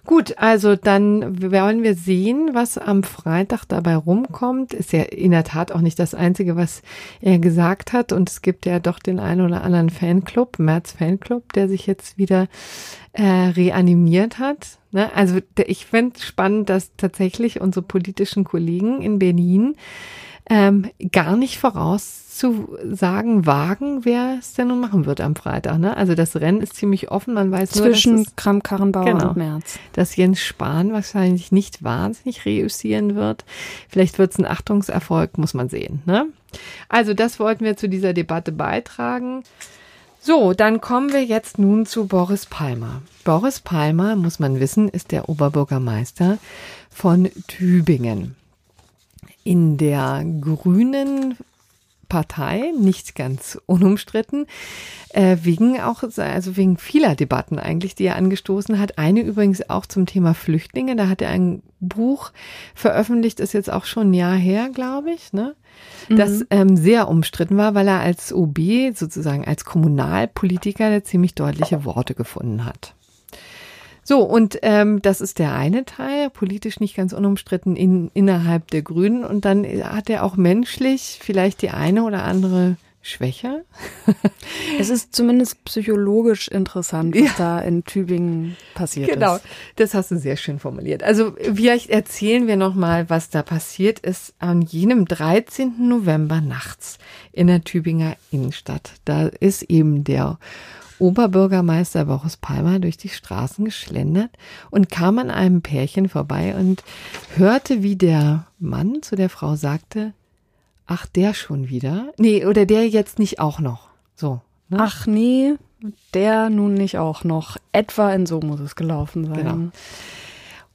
[0.09, 4.73] Gut, also dann wollen wir sehen, was am Freitag dabei rumkommt.
[4.73, 6.81] Ist ja in der Tat auch nicht das Einzige, was
[7.21, 8.13] er gesagt hat.
[8.13, 12.17] Und es gibt ja doch den einen oder anderen Fanclub, März Fanclub, der sich jetzt
[12.17, 12.49] wieder
[13.13, 14.79] äh, reanimiert hat.
[14.93, 15.15] Ne?
[15.15, 19.77] Also ich finde spannend, dass tatsächlich unsere politischen Kollegen in Berlin
[20.51, 25.79] ähm, gar nicht vorauszusagen wagen, wer es denn nun machen wird am Freitag.
[25.79, 25.97] Ne?
[25.97, 29.79] Also das Rennen ist ziemlich offen, man weiß Zwischen nur, dass Kramp-Karrenbauer genau, und Merz.
[29.93, 33.45] dass Jens Spahn wahrscheinlich nicht wahnsinnig reüssieren wird.
[33.89, 36.03] Vielleicht wird es ein Achtungserfolg, muss man sehen.
[36.07, 36.27] Ne?
[36.89, 39.43] Also das wollten wir zu dieser Debatte beitragen.
[40.21, 43.03] So, dann kommen wir jetzt nun zu Boris Palmer.
[43.25, 46.39] Boris Palmer, muss man wissen, ist der Oberbürgermeister
[46.91, 48.35] von Tübingen
[49.49, 51.39] in der grünen
[52.11, 54.47] Partei, nicht ganz unumstritten,
[55.15, 58.99] äh, wegen auch, also wegen vieler Debatten eigentlich, die er angestoßen hat.
[58.99, 60.97] Eine übrigens auch zum Thema Flüchtlinge.
[60.97, 62.33] Da hat er ein Buch
[62.75, 65.55] veröffentlicht, ist jetzt auch schon ein Jahr her, glaube ich, ne?
[66.11, 66.47] Das mhm.
[66.51, 68.59] ähm, sehr umstritten war, weil er als OB,
[68.95, 72.95] sozusagen als Kommunalpolitiker, ziemlich deutliche Worte gefunden hat.
[74.09, 78.81] So, und ähm, das ist der eine Teil, politisch nicht ganz unumstritten in, innerhalb der
[78.81, 79.23] Grünen.
[79.23, 83.67] Und dann hat er auch menschlich vielleicht die eine oder andere Schwäche.
[84.81, 87.35] es ist zumindest psychologisch interessant, was ja.
[87.37, 89.37] da in Tübingen passiert genau.
[89.37, 89.43] ist.
[89.43, 91.03] Genau, das hast du sehr schön formuliert.
[91.03, 95.87] Also vielleicht erzählen wir nochmal, was da passiert ist an jenem 13.
[95.87, 96.97] November nachts
[97.31, 98.93] in der Tübinger Innenstadt.
[99.05, 100.39] Da ist eben der
[100.99, 104.31] Oberbürgermeister Boris Palmer durch die Straßen geschlendert
[104.71, 106.83] und kam an einem Pärchen vorbei und
[107.37, 110.13] hörte, wie der Mann zu der Frau sagte,
[110.87, 112.13] ach, der schon wieder?
[112.19, 113.89] Nee, oder der jetzt nicht auch noch.
[114.15, 114.41] So.
[114.69, 114.79] Ne?
[114.81, 115.55] Ach nee,
[116.15, 117.57] der nun nicht auch noch.
[117.73, 119.37] Etwa in so muss es gelaufen sein.
[119.37, 119.71] Genau.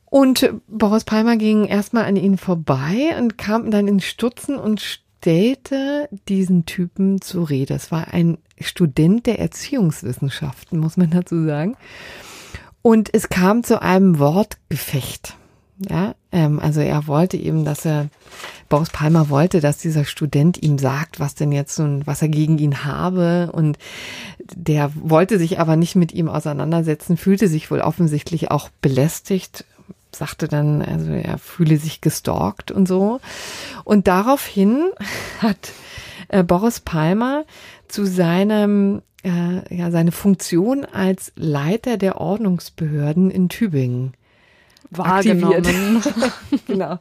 [0.06, 6.08] Und Boris Palmer ging erstmal an ihn vorbei und kam dann in Stutzen und stellte
[6.28, 7.74] diesen Typen zur Rede.
[7.74, 11.76] Es war ein Student der Erziehungswissenschaften, muss man dazu sagen.
[12.82, 15.36] Und es kam zu einem Wortgefecht.
[15.90, 18.10] Ja, ähm, also er wollte eben, dass er,
[18.70, 22.58] Boris Palmer wollte, dass dieser Student ihm sagt, was denn jetzt nun, was er gegen
[22.60, 23.50] ihn habe.
[23.52, 23.78] Und
[24.56, 29.66] der wollte sich aber nicht mit ihm auseinandersetzen, fühlte sich wohl offensichtlich auch belästigt
[30.16, 33.20] sagte dann, also er fühle sich gestalkt und so.
[33.84, 34.92] Und daraufhin
[35.40, 35.72] hat
[36.28, 37.46] äh, Boris Palmer
[37.94, 44.14] zu seinem äh, ja seine Funktion als Leiter der Ordnungsbehörden in Tübingen
[44.90, 46.02] wahrgenommen.
[46.68, 46.98] genau.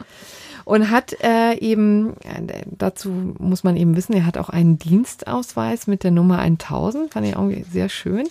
[0.64, 5.88] Und hat äh, eben, äh, dazu muss man eben wissen, er hat auch einen Dienstausweis
[5.88, 8.28] mit der Nummer 1000, fand ich auch sehr schön.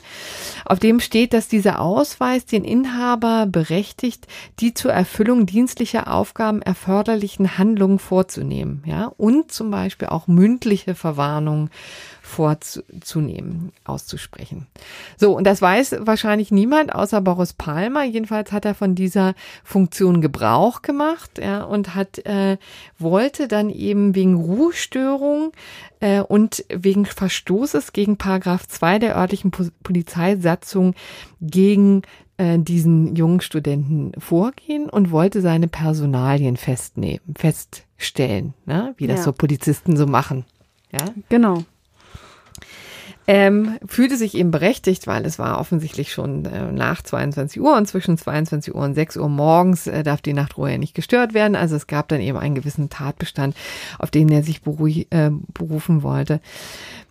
[0.63, 4.28] Auf dem steht, dass dieser Ausweis den Inhaber berechtigt,
[4.62, 11.69] die zur Erfüllung dienstlicher Aufgaben erforderlichen Handlungen vorzunehmen, ja, und zum Beispiel auch mündliche Verwarnung
[12.32, 14.67] vorzunehmen, auszusprechen.
[15.17, 18.04] So, und das weiß wahrscheinlich niemand außer Boris Palmer.
[18.04, 22.58] Jedenfalls hat er von dieser Funktion Gebrauch gemacht ja, und hat äh,
[22.98, 25.52] wollte dann eben wegen Ruhestörung
[26.00, 30.96] äh, und wegen Verstoßes gegen Paragraph 2 der örtlichen po Polizeisatzung
[31.41, 32.04] gegen
[32.38, 38.94] äh, diesen jungen Studenten vorgehen und wollte seine Personalien festnehmen, feststellen, ne?
[38.98, 39.24] wie das ja.
[39.26, 40.46] so Polizisten so machen.
[40.94, 41.63] Ja, genau
[43.27, 47.88] ähm, fühlte sich eben berechtigt, weil es war offensichtlich schon äh, nach 22 Uhr und
[47.88, 51.55] zwischen 22 Uhr und 6 Uhr morgens äh, darf die Nachtruhe ja nicht gestört werden.
[51.55, 53.55] Also es gab dann eben einen gewissen Tatbestand,
[53.99, 56.41] auf den er sich äh, berufen wollte.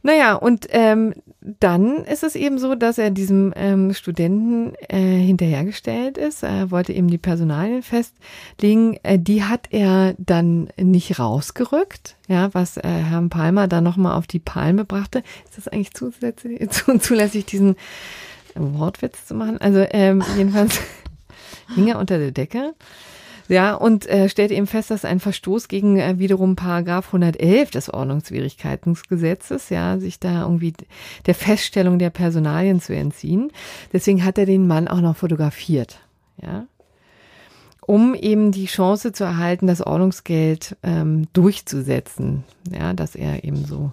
[0.02, 6.16] Naja, und ähm, dann ist es eben so, dass er diesem ähm, Studenten äh, hinterhergestellt
[6.16, 6.42] ist.
[6.42, 8.98] Er wollte eben die Personalien festlegen.
[9.02, 14.26] Äh, die hat er dann nicht rausgerückt, ja, was äh, Herrn Palmer dann nochmal auf
[14.26, 15.22] die Palme brachte.
[15.44, 16.60] Ist das eigentlich zusätzlich,
[17.00, 17.76] zulässig, diesen
[18.54, 19.58] Wortwitz zu machen?
[19.58, 20.80] Also ähm, jedenfalls
[21.74, 22.74] hing er unter der Decke.
[23.48, 27.92] Ja, und äh, stellte eben fest, dass ein Verstoß gegen äh, wiederum Paragraph 111 des
[27.92, 30.72] Ordnungswidrigkeitengesetzes, ja, sich da irgendwie
[31.26, 33.50] der Feststellung der Personalien zu entziehen.
[33.92, 35.98] Deswegen hat er den Mann auch noch fotografiert,
[36.40, 36.66] ja
[37.90, 42.44] um eben die Chance zu erhalten, das Ordnungsgeld ähm, durchzusetzen.
[42.70, 43.90] Ja, dass er eben so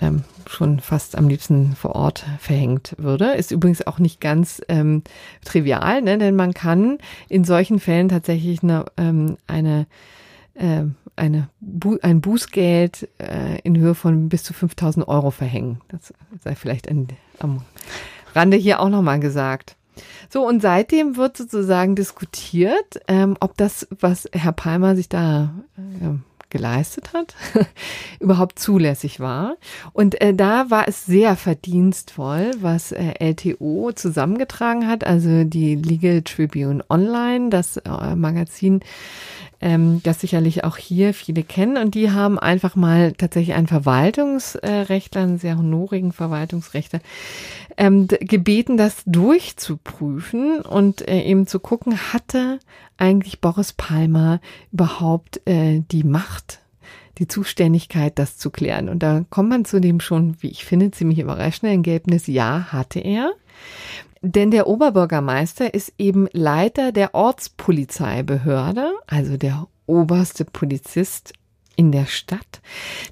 [0.00, 3.32] ähm, schon fast am liebsten vor Ort verhängt würde.
[3.32, 5.02] Ist übrigens auch nicht ganz ähm,
[5.44, 6.16] trivial, ne?
[6.16, 6.96] denn man kann
[7.28, 9.86] in solchen Fällen tatsächlich eine, ähm, eine
[10.54, 15.82] äh, eine Bu ein Bußgeld äh, in Höhe von bis zu 5000 Euro verhängen.
[15.88, 17.08] Das sei vielleicht ein,
[17.40, 17.60] am
[18.34, 19.76] Rande hier auch nochmal gesagt.
[20.28, 26.18] So, und seitdem wird sozusagen diskutiert, ähm, ob das, was Herr Palmer sich da äh,
[26.50, 27.34] geleistet hat,
[28.20, 29.56] überhaupt zulässig war.
[29.92, 36.22] Und äh, da war es sehr verdienstvoll, was äh, LTO zusammengetragen hat, also die Legal
[36.22, 38.80] Tribune Online, das äh, Magazin
[39.60, 41.76] ähm, das sicherlich auch hier viele kennen.
[41.76, 47.00] Und die haben einfach mal tatsächlich einen Verwaltungsrechtler, einen sehr honorigen Verwaltungsrechtler,
[47.76, 52.58] ähm, gebeten, das durchzuprüfen und äh, eben zu gucken, hatte
[52.96, 54.40] eigentlich Boris Palmer
[54.72, 56.60] überhaupt äh, die Macht,
[57.18, 58.88] die Zuständigkeit, das zu klären.
[58.88, 63.00] Und da kommt man zu dem schon, wie ich finde, ziemlich überraschenden Ergebnis, ja, hatte
[63.00, 63.32] er.
[64.20, 71.32] Denn der Oberbürgermeister ist eben Leiter der Ortspolizeibehörde, also der oberste Polizist
[71.78, 72.60] in der Stadt.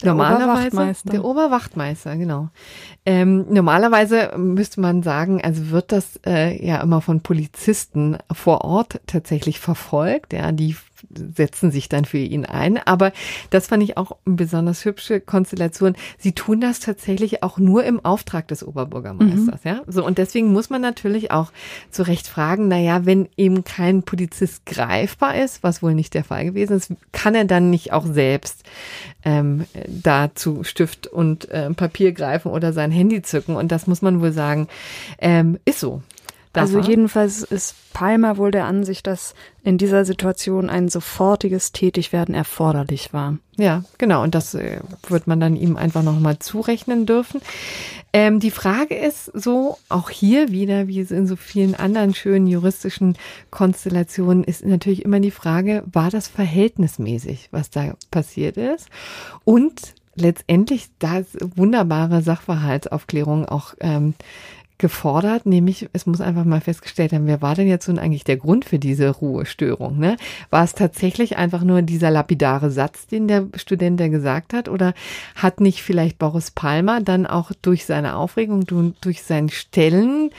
[0.02, 2.48] Der Normalerweise der Oberwachtmeister, genau.
[3.04, 9.00] Ähm, normalerweise müsste man sagen, also wird das äh, ja immer von Polizisten vor Ort
[9.06, 10.32] tatsächlich verfolgt.
[10.32, 10.74] Ja, die
[11.14, 12.78] setzen sich dann für ihn ein.
[12.78, 13.12] Aber
[13.50, 15.94] das fand ich auch eine besonders hübsche Konstellation.
[16.18, 19.70] Sie tun das tatsächlich auch nur im Auftrag des Oberbürgermeisters, mhm.
[19.70, 19.82] ja.
[19.86, 21.52] So, und deswegen muss man natürlich auch
[21.90, 26.24] zu Recht fragen, na ja, wenn eben kein Polizist greifbar ist, was wohl nicht der
[26.24, 28.64] Fall gewesen ist, kann er dann nicht auch selbst
[29.24, 33.56] ähm, da zu Stift und äh, Papier greifen oder sein Handy zücken.
[33.56, 34.68] Und das muss man wohl sagen,
[35.18, 36.02] ähm, ist so.
[36.56, 43.12] Also jedenfalls ist Palmer wohl der Ansicht, dass in dieser Situation ein sofortiges Tätigwerden erforderlich
[43.12, 43.38] war.
[43.56, 44.22] Ja, genau.
[44.22, 47.40] Und das äh, wird man dann ihm einfach nochmal zurechnen dürfen.
[48.12, 52.46] Ähm, die Frage ist so, auch hier wieder, wie es in so vielen anderen schönen
[52.46, 53.16] juristischen
[53.50, 58.88] Konstellationen, ist natürlich immer die Frage, war das verhältnismäßig, was da passiert ist?
[59.44, 64.14] Und letztendlich das wunderbare Sachverhaltsaufklärung auch ähm,
[64.78, 68.36] gefordert, nämlich es muss einfach mal festgestellt werden, wer war denn jetzt nun eigentlich der
[68.36, 69.98] Grund für diese Ruhestörung?
[69.98, 70.16] Ne?
[70.50, 74.92] War es tatsächlich einfach nur dieser lapidare Satz, den der Student da gesagt hat, oder
[75.34, 78.64] hat nicht vielleicht Boris Palmer dann auch durch seine Aufregung,
[79.00, 80.30] durch sein Stellen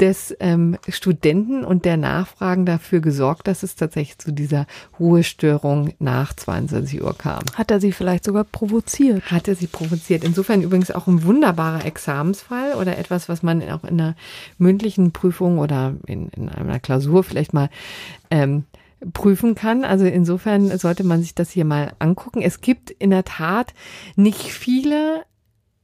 [0.00, 4.66] des ähm, Studenten und der Nachfragen dafür gesorgt, dass es tatsächlich zu dieser
[4.98, 7.42] Ruhestörung nach 22 Uhr kam?
[7.54, 9.30] Hat er sie vielleicht sogar provoziert?
[9.30, 10.24] Hat er sie provoziert.
[10.24, 14.16] Insofern übrigens auch ein wunderbarer Examensfall oder etwas, was man auch in einer
[14.58, 17.70] mündlichen Prüfung oder in, in einer Klausur vielleicht mal
[18.30, 18.64] ähm,
[19.12, 19.84] prüfen kann.
[19.84, 22.42] Also insofern sollte man sich das hier mal angucken.
[22.42, 23.74] Es gibt in der Tat
[24.16, 25.24] nicht viele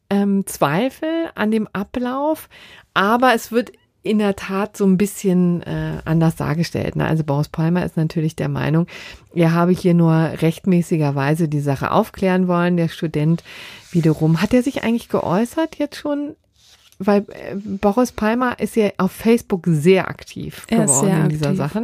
[0.09, 2.49] ähm, Zweifel an dem Ablauf,
[2.95, 6.97] aber es wird in der Tat so ein bisschen äh, anders dargestellt.
[6.97, 7.07] Ne?
[7.07, 8.87] Also Boris Palmer ist natürlich der Meinung,
[9.35, 12.79] er habe hier nur rechtmäßigerweise die Sache aufklären wollen.
[12.79, 13.45] Der Student
[13.91, 16.35] wiederum, hat er sich eigentlich geäußert jetzt schon
[17.01, 21.59] weil äh, Boris Palmer ist ja auf Facebook sehr aktiv geworden sehr in dieser aktiv.
[21.59, 21.83] Sache.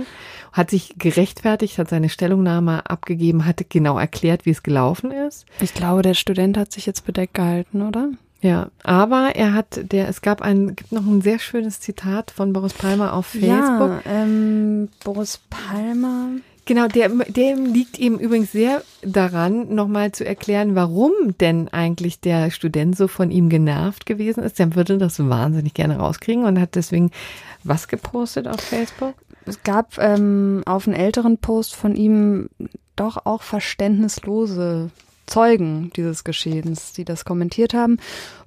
[0.52, 5.46] Hat sich gerechtfertigt, hat seine Stellungnahme abgegeben, hat genau erklärt, wie es gelaufen ist.
[5.60, 8.10] Ich glaube, der Student hat sich jetzt bedeckt gehalten, oder?
[8.40, 12.52] Ja, aber er hat, der, es gab ein, gibt noch ein sehr schönes Zitat von
[12.52, 13.50] Boris Palmer auf Facebook.
[13.50, 16.28] Ja, ähm, Boris Palmer.
[16.66, 22.50] Genau, der, dem liegt ihm übrigens sehr daran, nochmal zu erklären, warum denn eigentlich der
[22.50, 24.58] Student so von ihm genervt gewesen ist.
[24.58, 27.12] Der würde das wahnsinnig gerne rauskriegen und hat deswegen
[27.62, 29.14] was gepostet auf Facebook?
[29.44, 32.48] Es gab ähm, auf einen älteren Post von ihm
[32.96, 34.90] doch auch verständnislose
[35.26, 37.98] Zeugen dieses Geschehens, die das kommentiert haben.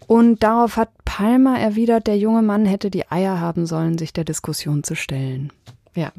[0.08, 4.26] Und darauf hat Palmer erwidert, der junge Mann hätte die Eier haben sollen, sich der
[4.26, 5.54] Diskussion zu stellen.
[5.96, 6.12] Ja.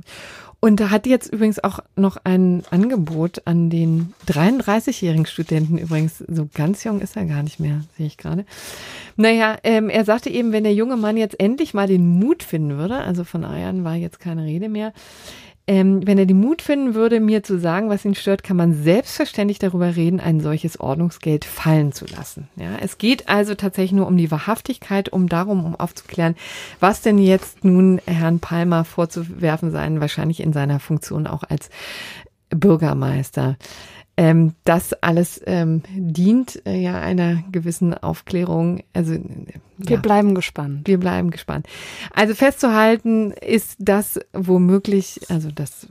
[0.62, 6.18] Und da hat jetzt übrigens auch noch ein Angebot an den 33-jährigen Studenten übrigens.
[6.18, 8.44] So ganz jung ist er gar nicht mehr, sehe ich gerade.
[9.16, 12.76] Naja, ähm, er sagte eben, wenn der junge Mann jetzt endlich mal den Mut finden
[12.76, 14.92] würde, also von Eiern war jetzt keine Rede mehr,
[15.70, 18.74] ähm, wenn er den Mut finden würde, mir zu sagen, was ihn stört, kann man
[18.74, 22.48] selbstverständlich darüber reden, ein solches Ordnungsgeld fallen zu lassen.
[22.56, 26.34] Ja, es geht also tatsächlich nur um die Wahrhaftigkeit, um darum, um aufzuklären,
[26.80, 31.70] was denn jetzt nun Herrn Palmer vorzuwerfen sein, wahrscheinlich in seiner Funktion auch als
[32.50, 33.56] Bürgermeister.
[34.20, 38.82] Ähm, das alles ähm, dient äh, ja einer gewissen Aufklärung.
[38.92, 39.14] Also
[39.78, 40.86] wir ja, bleiben gespannt.
[40.86, 41.66] Wir bleiben gespannt.
[42.12, 45.88] Also festzuhalten ist, dass womöglich, also dass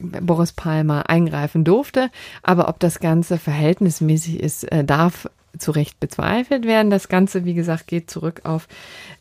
[0.00, 2.10] Boris Palmer eingreifen durfte,
[2.42, 6.90] aber ob das Ganze verhältnismäßig ist, äh, darf zu Recht bezweifelt werden.
[6.90, 8.66] Das Ganze, wie gesagt, geht zurück auf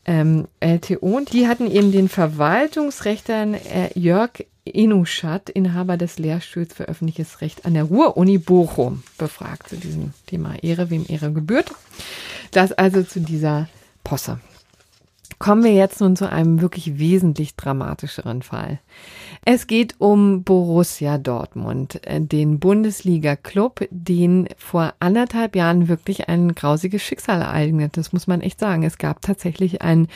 [0.05, 1.05] ähm, LTO.
[1.05, 4.31] Und die hatten eben den Verwaltungsrechtern äh, Jörg
[4.73, 10.55] Enuschat, Inhaber des Lehrstuhls für öffentliches Recht an der Ruhr-Uni Bochum, befragt zu diesem Thema
[10.61, 11.71] Ehre, wem Ehre gebührt.
[12.51, 13.67] Das also zu dieser
[14.03, 14.39] Posse.
[15.39, 18.79] Kommen wir jetzt nun zu einem wirklich wesentlich dramatischeren Fall.
[19.45, 27.01] Es geht um Borussia Dortmund, äh, den Bundesliga-Club, den vor anderthalb Jahren wirklich ein grausiges
[27.03, 27.95] Schicksal ereignet.
[27.95, 28.83] Das muss man echt sagen.
[28.83, 30.09] Es gab tatsächlich einen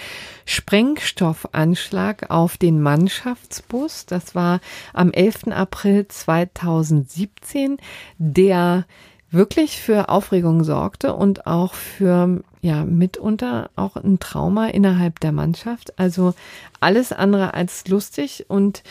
[0.43, 4.05] Sprengstoffanschlag auf den Mannschaftsbus.
[4.05, 4.59] Das war
[4.91, 5.47] am 11.
[5.53, 7.77] April 2017,
[8.17, 8.85] der
[9.33, 15.99] wirklich für Aufregung sorgte und auch für ja mitunter auch ein Trauma innerhalb der Mannschaft.
[15.99, 16.33] Also
[16.79, 18.83] alles andere als lustig und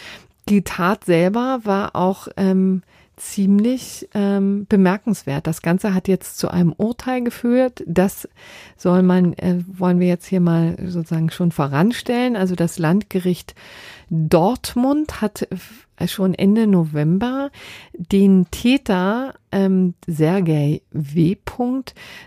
[0.48, 2.82] die Tat selber war auch ähm,
[3.22, 5.46] ziemlich ähm, bemerkenswert.
[5.46, 7.82] Das Ganze hat jetzt zu einem Urteil geführt.
[7.86, 8.28] Das
[8.76, 12.36] soll man, äh, wollen wir jetzt hier mal sozusagen schon voranstellen.
[12.36, 13.54] Also das Landgericht
[14.10, 15.48] Dortmund hat
[16.06, 17.50] schon Ende November
[17.94, 21.36] den Täter ähm, Sergei W.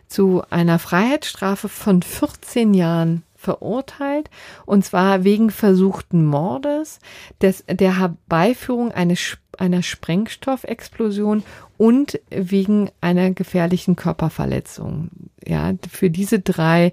[0.08, 4.29] zu einer Freiheitsstrafe von 14 Jahren verurteilt,
[4.65, 6.99] und zwar wegen versuchten Mordes,
[7.41, 11.43] des, der Herbeiführung eines, einer Sprengstoffexplosion
[11.77, 15.10] und wegen einer gefährlichen Körperverletzung.
[15.45, 16.91] Ja, für diese drei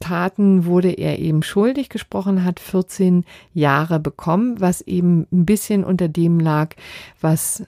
[0.00, 6.08] Taten wurde er eben schuldig gesprochen, hat 14 Jahre bekommen, was eben ein bisschen unter
[6.08, 6.74] dem lag,
[7.20, 7.62] was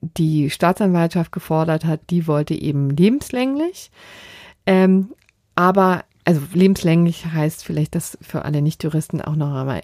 [0.00, 2.00] die Staatsanwaltschaft gefordert hat.
[2.10, 3.90] Die wollte eben lebenslänglich.
[4.66, 5.10] Ähm,
[5.54, 9.82] aber also lebenslänglich heißt vielleicht das für alle Nicht-Juristen auch noch einmal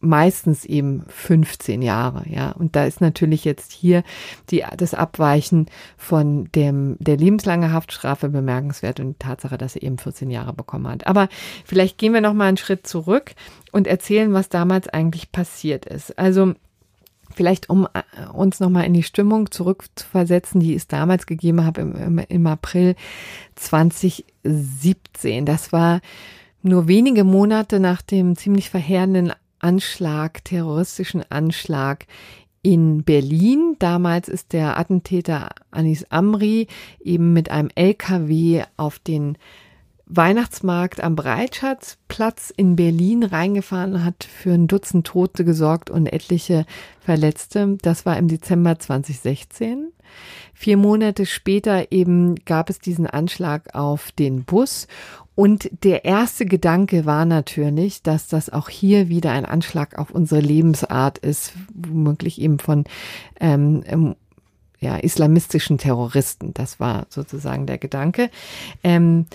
[0.00, 2.52] meistens eben 15 Jahre, ja.
[2.52, 4.02] Und da ist natürlich jetzt hier
[4.48, 5.66] die, das Abweichen
[5.98, 10.88] von dem, der lebenslange Haftstrafe bemerkenswert und die Tatsache, dass er eben 14 Jahre bekommen
[10.88, 11.06] hat.
[11.06, 11.28] Aber
[11.66, 13.32] vielleicht gehen wir noch mal einen Schritt zurück
[13.72, 16.18] und erzählen, was damals eigentlich passiert ist.
[16.18, 16.54] Also,
[17.40, 18.02] Vielleicht um äh,
[18.34, 22.96] uns nochmal in die Stimmung zurückzuversetzen, die es damals gegeben hat im, im, im April
[23.54, 25.46] 2017.
[25.46, 26.02] Das war
[26.60, 32.04] nur wenige Monate nach dem ziemlich verheerenden Anschlag, terroristischen Anschlag
[32.60, 33.74] in Berlin.
[33.78, 36.66] Damals ist der Attentäter Anis Amri
[37.02, 39.38] eben mit einem LKW auf den
[40.12, 46.66] Weihnachtsmarkt am Breitschatzplatz in Berlin reingefahren, hat für ein Dutzend Tote gesorgt und etliche
[47.00, 47.78] Verletzte.
[47.82, 49.92] Das war im Dezember 2016.
[50.52, 54.88] Vier Monate später eben gab es diesen Anschlag auf den Bus
[55.40, 60.40] und der erste Gedanke war natürlich, dass das auch hier wieder ein Anschlag auf unsere
[60.42, 62.84] Lebensart ist, womöglich eben von
[63.40, 64.16] ähm, ähm,
[64.80, 66.52] ja, islamistischen Terroristen.
[66.54, 68.30] Das war sozusagen der Gedanke.
[68.82, 69.26] Ähm,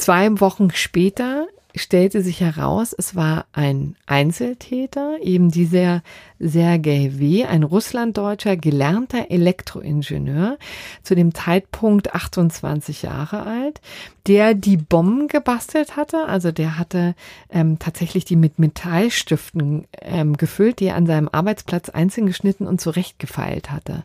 [0.00, 6.02] zwei Wochen später stellte sich heraus, es war ein Einzeltäter, eben dieser
[6.38, 10.58] Sergei W., ein Russlanddeutscher gelernter Elektroingenieur,
[11.02, 13.80] zu dem Zeitpunkt 28 Jahre alt,
[14.26, 16.26] der die Bomben gebastelt hatte.
[16.26, 17.14] Also der hatte
[17.50, 22.80] ähm, tatsächlich die mit Metallstiften ähm, gefüllt, die er an seinem Arbeitsplatz einzeln geschnitten und
[22.80, 24.04] zurechtgefeilt hatte.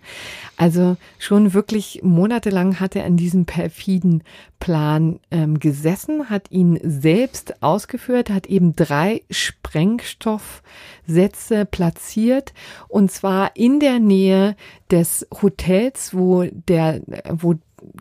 [0.58, 4.24] Also schon wirklich monatelang hat er an diesem perfiden
[4.60, 12.54] Plan ähm, gesessen, hat ihn selbst ausgeführt, hat eben drei Sprengstoffsätze platziert
[12.88, 14.56] und zwar in der Nähe
[14.92, 17.56] des Hotels, wo der, wo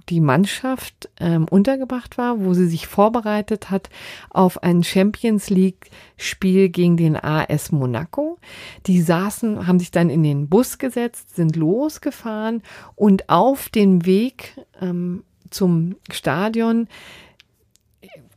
[0.08, 3.90] die Mannschaft ähm, untergebracht war, wo sie sich vorbereitet hat
[4.30, 8.38] auf ein Champions League Spiel gegen den AS Monaco.
[8.86, 12.62] Die saßen, haben sich dann in den Bus gesetzt, sind losgefahren
[12.94, 16.88] und auf dem Weg ähm, zum Stadion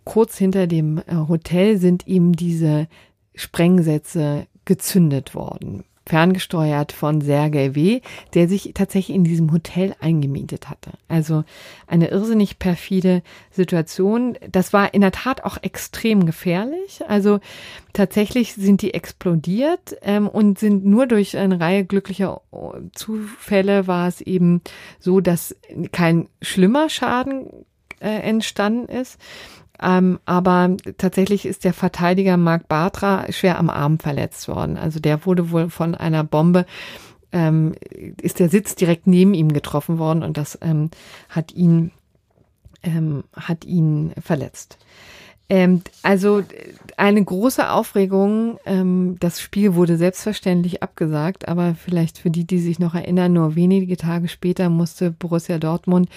[0.08, 2.88] kurz hinter dem äh, Hotel sind ihm diese
[3.36, 8.02] Sprengsätze gezündet worden ferngesteuert von Sergei W.,
[8.34, 10.92] der sich tatsächlich in diesem Hotel eingemietet hatte.
[11.10, 11.44] Also
[11.86, 14.38] eine irrsinnig perfide Situation.
[14.50, 17.02] Das war in der Tat auch extrem gefährlich.
[17.08, 17.40] Also
[17.94, 22.42] tatsächlich sind die explodiert ähm, und sind nur durch eine Reihe glücklicher
[22.94, 24.62] Zufälle war es eben
[25.00, 25.56] so, dass
[25.92, 27.48] kein schlimmer Schaden
[28.00, 29.20] äh, entstanden ist.
[29.82, 34.78] Ähm, aber tatsächlich ist der Verteidiger Marc Bartra schwer am Arm verletzt worden.
[34.78, 36.66] Also der wurde wohl von einer Bombe
[37.32, 37.76] ähm,
[38.22, 40.90] ist der Sitz direkt neben ihm getroffen worden und das ähm,
[41.30, 41.92] hat ihn
[42.84, 44.78] ähm, hat ihn verletzt.
[45.50, 46.44] Ähm, also
[46.98, 48.60] eine große Aufregung.
[48.66, 53.56] Ähm, das Spiel wurde selbstverständlich abgesagt, aber vielleicht für die, die sich noch erinnern, nur
[53.56, 56.10] wenige Tage später musste Borussia Dortmund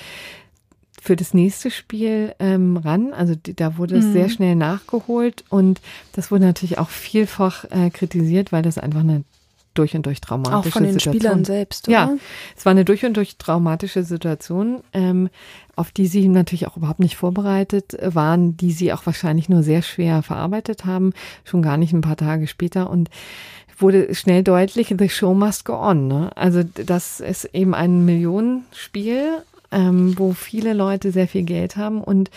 [1.00, 3.12] für das nächste Spiel ähm, ran.
[3.12, 4.12] Also die, da wurde es mhm.
[4.12, 5.80] sehr schnell nachgeholt und
[6.12, 9.24] das wurde natürlich auch vielfach äh, kritisiert, weil das einfach eine
[9.74, 11.20] durch und durch traumatische Auch von den Situation.
[11.20, 11.96] Spielern selbst, oder?
[11.96, 12.16] Ja,
[12.56, 15.30] es war eine durch und durch traumatische Situation, ähm,
[15.76, 19.82] auf die sie natürlich auch überhaupt nicht vorbereitet waren, die sie auch wahrscheinlich nur sehr
[19.82, 21.12] schwer verarbeitet haben,
[21.44, 23.10] schon gar nicht ein paar Tage später und
[23.78, 26.08] wurde schnell deutlich, the show must go on.
[26.08, 26.30] Ne?
[26.36, 32.30] Also das ist eben ein Millionenspiel, ähm, wo viele Leute sehr viel Geld haben und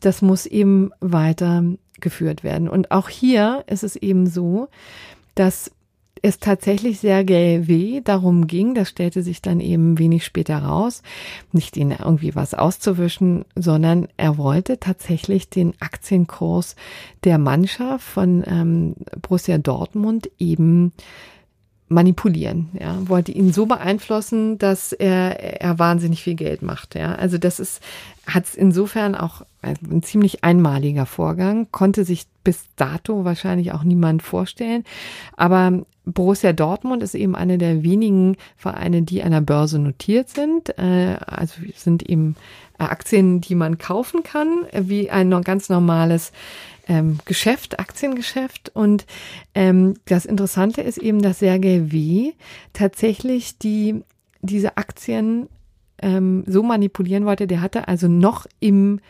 [0.00, 1.64] das muss eben weiter
[2.00, 2.68] geführt werden.
[2.68, 4.68] Und auch hier ist es eben so,
[5.34, 5.70] dass
[6.22, 8.00] es tatsächlich Sergei W.
[8.02, 11.02] darum ging, das stellte sich dann eben wenig später raus,
[11.52, 16.74] nicht ihn irgendwie was auszuwischen, sondern er wollte tatsächlich den Aktienkurs
[17.24, 20.92] der Mannschaft von ähm, Borussia Dortmund eben
[21.88, 27.14] manipulieren, ja, wollte ihn so beeinflussen, dass er, er wahnsinnig viel Geld macht, ja.
[27.14, 27.80] Also das ist,
[28.26, 34.22] hat es insofern auch ein ziemlich einmaliger Vorgang, konnte sich bis dato wahrscheinlich auch niemand
[34.22, 34.84] vorstellen.
[35.36, 40.76] Aber Borussia Dortmund ist eben eine der wenigen Vereine, die an der Börse notiert sind.
[40.78, 42.36] Äh, also sind eben
[42.78, 46.32] Aktien, die man kaufen kann, wie ein ganz normales
[46.86, 48.70] ähm, Geschäft, Aktiengeschäft.
[48.74, 49.06] Und
[49.54, 52.32] ähm, das Interessante ist eben, dass Sergei W.
[52.72, 54.02] tatsächlich die,
[54.42, 55.48] diese Aktien
[56.00, 57.46] ähm, so manipulieren wollte.
[57.46, 59.00] Der hatte also noch im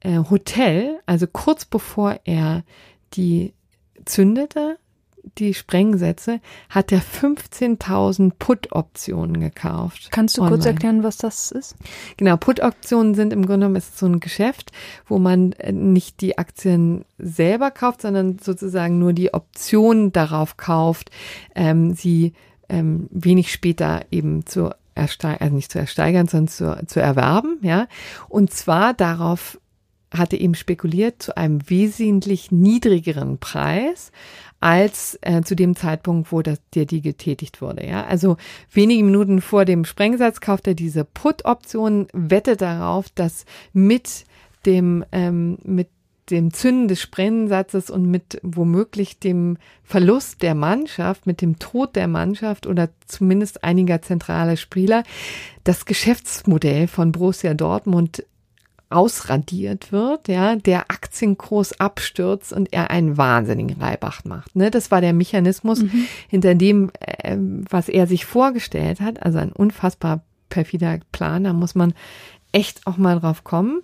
[0.00, 2.64] äh, Hotel, also kurz bevor er
[3.14, 3.52] die
[4.04, 4.78] zündete,
[5.38, 10.08] die Sprengsätze, hat er 15.000 Put-Optionen gekauft.
[10.10, 10.56] Kannst du online.
[10.56, 11.76] kurz erklären, was das ist?
[12.16, 14.72] Genau, Put-Optionen sind im Grunde genommen ist so ein Geschäft,
[15.06, 21.10] wo man äh, nicht die Aktien selber kauft, sondern sozusagen nur die Option darauf kauft,
[21.54, 22.32] ähm, sie
[22.68, 27.86] ähm, wenig später eben zu ersteigern, also nicht zu ersteigern, sondern zu, zu erwerben, ja.
[28.28, 29.58] Und zwar darauf
[30.12, 34.12] hatte eben spekuliert zu einem wesentlich niedrigeren Preis
[34.60, 37.86] als äh, zu dem Zeitpunkt, wo das, der die getätigt wurde.
[37.86, 38.36] Ja, also
[38.70, 44.24] wenige Minuten vor dem Sprengsatz kauft er diese Put-Option, wettet darauf, dass mit
[44.64, 45.88] dem ähm, mit
[46.30, 52.08] dem Zünden des Sprengsatzes und mit womöglich dem Verlust der Mannschaft, mit dem Tod der
[52.08, 55.02] Mannschaft oder zumindest einiger zentraler Spieler,
[55.64, 58.24] das Geschäftsmodell von Borussia Dortmund
[58.92, 64.54] ausradiert wird, ja, der Aktienkurs abstürzt und er einen wahnsinnigen Reibach macht.
[64.54, 64.70] Ne?
[64.70, 66.06] Das war der Mechanismus, mhm.
[66.28, 69.22] hinter dem, äh, was er sich vorgestellt hat.
[69.22, 71.94] Also ein unfassbar perfider Plan, da muss man
[72.52, 73.82] echt auch mal drauf kommen.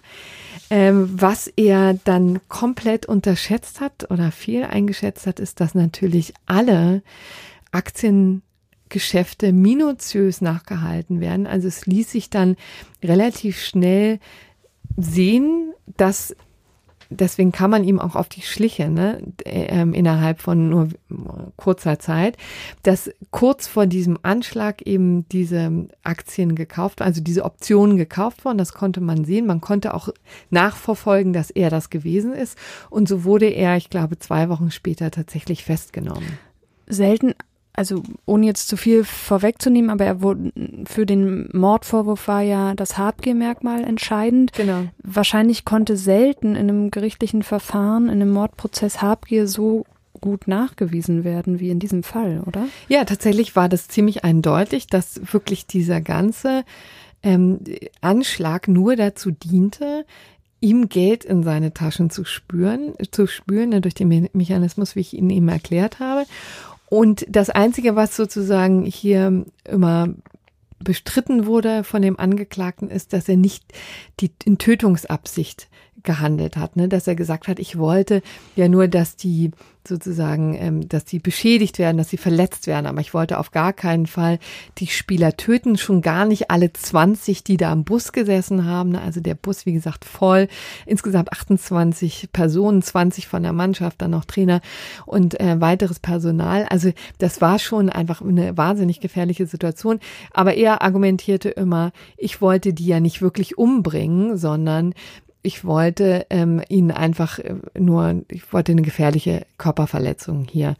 [0.70, 7.02] Ähm, was er dann komplett unterschätzt hat oder viel eingeschätzt hat, ist, dass natürlich alle
[7.72, 11.46] Aktiengeschäfte minutiös nachgehalten werden.
[11.46, 12.56] Also es ließ sich dann
[13.02, 14.20] relativ schnell
[14.98, 16.34] sehen, dass
[17.10, 20.88] deswegen kann man ihm auch auf die Schliche, ne, ähm, innerhalb von nur
[21.56, 22.36] kurzer Zeit,
[22.82, 28.58] dass kurz vor diesem Anschlag eben diese Aktien gekauft, also diese Optionen gekauft wurden.
[28.58, 29.46] Das konnte man sehen.
[29.46, 30.10] Man konnte auch
[30.50, 32.58] nachverfolgen, dass er das gewesen ist.
[32.90, 36.38] Und so wurde er, ich glaube, zwei Wochen später tatsächlich festgenommen.
[36.86, 37.34] Selten
[37.78, 40.52] also ohne jetzt zu viel vorwegzunehmen, aber er wurde
[40.86, 44.52] für den Mordvorwurf war ja das Habgier-Merkmal entscheidend.
[44.52, 44.86] Genau.
[45.02, 49.86] Wahrscheinlich konnte selten in einem gerichtlichen Verfahren, in einem Mordprozess Habgier so
[50.20, 52.66] gut nachgewiesen werden wie in diesem Fall, oder?
[52.88, 56.64] Ja, tatsächlich war das ziemlich eindeutig, dass wirklich dieser ganze
[57.22, 57.60] ähm,
[58.00, 60.04] Anschlag nur dazu diente,
[60.60, 65.14] ihm Geld in seine Taschen zu spüren, zu spüren, ne, durch den Mechanismus, wie ich
[65.14, 66.26] ihn eben erklärt habe.
[66.90, 70.08] Und das Einzige, was sozusagen hier immer
[70.78, 73.64] bestritten wurde von dem Angeklagten, ist, dass er nicht
[74.20, 75.68] die in Tötungsabsicht
[76.02, 76.88] gehandelt hat, ne?
[76.88, 78.22] dass er gesagt hat, ich wollte
[78.54, 79.50] ja nur, dass die
[79.88, 83.72] sozusagen, ähm, dass die beschädigt werden, dass sie verletzt werden, aber ich wollte auf gar
[83.72, 84.38] keinen Fall
[84.78, 89.00] die Spieler töten, schon gar nicht alle 20, die da am Bus gesessen haben, ne?
[89.00, 90.48] also der Bus, wie gesagt, voll,
[90.86, 94.60] insgesamt 28 Personen, 20 von der Mannschaft, dann noch Trainer
[95.06, 100.00] und äh, weiteres Personal, also das war schon einfach eine wahnsinnig gefährliche Situation,
[100.32, 104.94] aber er argumentierte immer, ich wollte die ja nicht wirklich umbringen, sondern
[105.42, 110.74] ich wollte ähm, ihn einfach äh, nur, ich wollte eine gefährliche Körperverletzung hier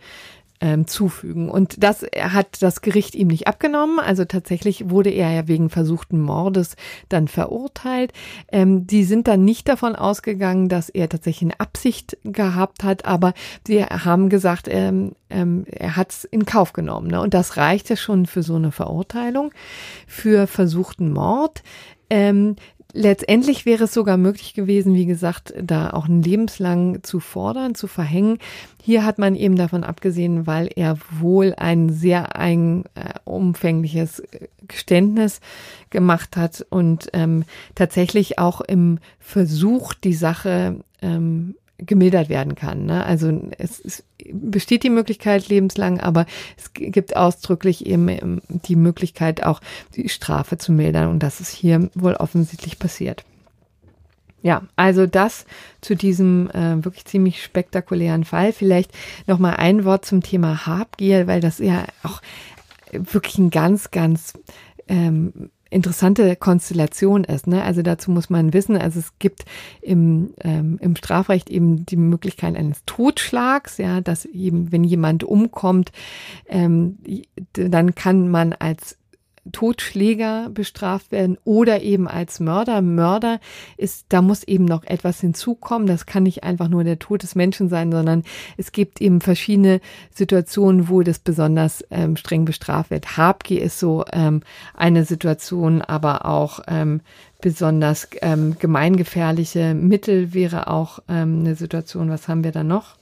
[0.61, 1.49] ähm, zufügen.
[1.51, 4.01] Und das hat das Gericht ihm nicht abgenommen.
[4.01, 6.75] Also tatsächlich wurde er ja wegen versuchten Mordes
[7.09, 8.13] dann verurteilt.
[8.51, 13.35] Ähm, die sind dann nicht davon ausgegangen, dass er tatsächlich eine Absicht gehabt hat, aber
[13.67, 17.09] sie haben gesagt, ähm, ähm, er hat es in Kauf genommen.
[17.09, 17.21] Ne?
[17.21, 19.53] Und das reicht ja schon für so eine Verurteilung.
[20.07, 21.63] Für versuchten Mord
[22.11, 22.57] ähm,
[22.93, 27.87] letztendlich wäre es sogar möglich gewesen, wie gesagt, da auch ein lebenslang zu fordern, zu
[27.87, 28.39] verhängen.
[28.83, 34.23] Hier hat man eben davon abgesehen, weil er wohl ein sehr ein, äh, umfängliches
[34.67, 35.41] Geständnis
[35.91, 42.87] gemacht hat und ähm, tatsächlich auch im Versuch, die Sache ähm, gemildert werden kann.
[42.87, 43.05] Ne?
[43.05, 49.45] Also es, es besteht die Möglichkeit lebenslang, aber es gibt ausdrücklich eben ähm, die Möglichkeit
[49.45, 49.61] auch
[49.95, 53.25] die Strafe zu mildern und das ist hier wohl offensichtlich passiert.
[54.41, 55.47] Ja, also das
[55.81, 58.53] zu diesem äh, wirklich ziemlich spektakulären Fall.
[58.53, 58.93] Vielleicht
[59.27, 62.23] noch mal ein Wort zum Thema Habgier, weil das ja auch
[62.93, 64.35] wirklich ein ganz, ganz
[64.87, 67.47] ähm, interessante Konstellation ist.
[67.47, 67.63] Ne?
[67.63, 69.45] Also dazu muss man wissen, also es gibt
[69.81, 75.93] im, ähm, im Strafrecht eben die Möglichkeit eines Totschlags, ja, dass eben, wenn jemand umkommt,
[76.49, 76.99] ähm,
[77.53, 78.98] dann kann man als
[79.53, 82.83] Totschläger bestraft werden oder eben als Mörder.
[82.83, 83.41] Mörder
[83.77, 85.87] ist, da muss eben noch etwas hinzukommen.
[85.87, 88.25] Das kann nicht einfach nur der Tod des Menschen sein, sondern
[88.57, 89.81] es gibt eben verschiedene
[90.15, 93.17] Situationen, wo das besonders ähm, streng bestraft wird.
[93.17, 94.43] Habgier ist so ähm,
[94.75, 97.01] eine Situation, aber auch ähm,
[97.41, 102.11] besonders ähm, gemeingefährliche Mittel wäre auch ähm, eine Situation.
[102.11, 102.97] Was haben wir da noch?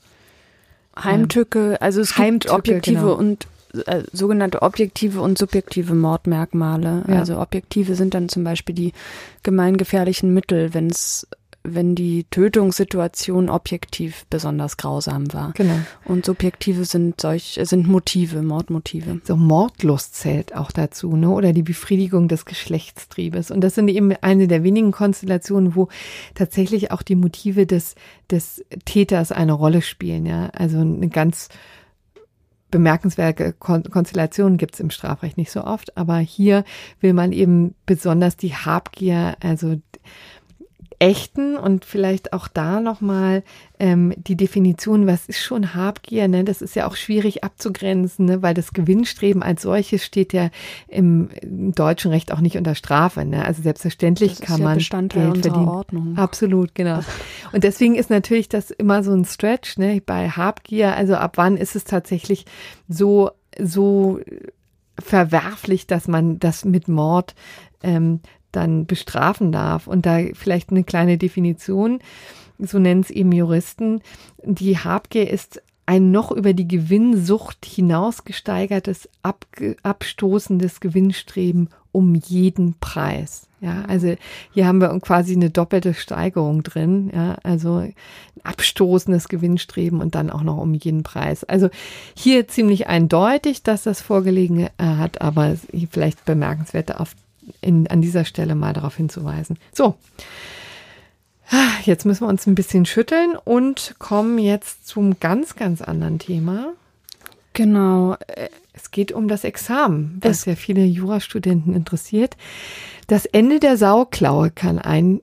[1.03, 3.13] Heimtücke, also es Heimtücke, gibt objektive genau.
[3.13, 3.47] und
[3.85, 7.03] äh, sogenannte objektive und subjektive Mordmerkmale.
[7.07, 7.19] Ja.
[7.19, 8.93] Also objektive sind dann zum Beispiel die
[9.43, 11.27] gemeingefährlichen Mittel, wenn es
[11.73, 15.51] wenn die Tötungssituation objektiv besonders grausam war.
[15.53, 15.79] Genau.
[16.05, 19.19] Und subjektive sind solch sind Motive, Mordmotive.
[19.23, 21.29] So Mordlust zählt auch dazu, ne?
[21.29, 23.51] Oder die Befriedigung des Geschlechtstriebes.
[23.51, 25.89] Und das sind eben eine der wenigen Konstellationen, wo
[26.35, 27.95] tatsächlich auch die Motive des
[28.31, 30.25] des Täters eine Rolle spielen.
[30.25, 31.49] Ja, also eine ganz
[32.71, 36.63] bemerkenswerte Konstellationen gibt es im Strafrecht nicht so oft, aber hier
[36.99, 39.79] will man eben besonders die Habgier, also
[40.99, 43.43] echten und vielleicht auch da nochmal
[43.79, 46.43] ähm, die Definition, was ist schon Habgier, ne?
[46.43, 48.41] das ist ja auch schwierig abzugrenzen, ne?
[48.41, 50.49] weil das Gewinnstreben als solches steht ja
[50.87, 53.25] im, im deutschen Recht auch nicht unter Strafe.
[53.25, 53.45] Ne?
[53.45, 55.67] Also selbstverständlich kann ja man Bestandteil Geld verdienen.
[55.67, 56.17] Ordnung.
[56.17, 57.01] Absolut, genau.
[57.51, 60.01] Und deswegen ist natürlich das immer so ein Stretch ne?
[60.03, 60.95] bei Habgier.
[60.95, 62.45] Also ab wann ist es tatsächlich
[62.87, 63.29] so
[63.59, 64.19] so
[64.99, 67.35] verwerflich, dass man das mit Mord
[67.83, 68.21] ähm,
[68.51, 69.87] dann bestrafen darf.
[69.87, 71.99] Und da vielleicht eine kleine Definition,
[72.59, 74.01] so nennen es eben Juristen,
[74.43, 79.09] die Habgier ist ein noch über die Gewinnsucht hinausgesteigertes,
[79.83, 83.47] abstoßendes Gewinnstreben um jeden Preis.
[83.61, 84.15] Ja, also
[84.53, 87.09] hier haben wir quasi eine doppelte Steigerung drin.
[87.13, 87.95] Ja, also ein
[88.43, 91.43] abstoßendes Gewinnstreben und dann auch noch um jeden Preis.
[91.45, 91.69] Also
[92.15, 95.55] hier ziemlich eindeutig, dass das vorgelegen äh, hat, aber
[95.89, 97.15] vielleicht bemerkenswert auf
[97.61, 99.57] in, an dieser Stelle mal darauf hinzuweisen.
[99.73, 99.95] So.
[101.83, 106.73] Jetzt müssen wir uns ein bisschen schütteln und kommen jetzt zum ganz, ganz anderen Thema.
[107.53, 108.17] Genau.
[108.73, 112.35] Es geht um das Examen, was es ja viele Jurastudenten interessiert.
[113.07, 115.21] Das Ende der Sauklaue kann ein,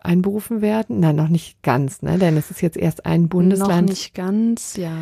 [0.00, 1.00] einberufen werden.
[1.00, 2.18] Nein, noch nicht ganz, ne?
[2.18, 3.88] denn es ist jetzt erst ein Bundesland.
[3.88, 4.96] Noch nicht ganz, ja.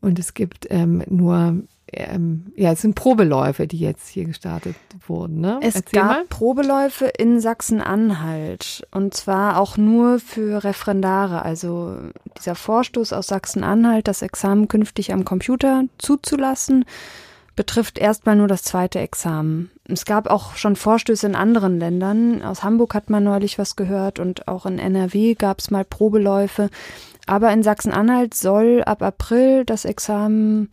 [0.00, 1.62] Und es gibt ähm, nur
[1.92, 4.76] ähm, ja, es sind Probeläufe, die jetzt hier gestartet
[5.06, 5.40] wurden.
[5.40, 5.58] Ne?
[5.62, 6.24] Es Erzähl gab mal.
[6.28, 11.42] Probeläufe in Sachsen-Anhalt und zwar auch nur für Referendare.
[11.42, 11.96] Also
[12.38, 16.84] dieser Vorstoß aus Sachsen-Anhalt, das Examen künftig am Computer zuzulassen,
[17.56, 19.70] betrifft erstmal nur das zweite Examen.
[19.88, 22.42] Es gab auch schon Vorstöße in anderen Ländern.
[22.42, 26.70] Aus Hamburg hat man neulich was gehört und auch in NRW gab es mal Probeläufe.
[27.26, 30.68] Aber in Sachsen-Anhalt soll ab April das Examen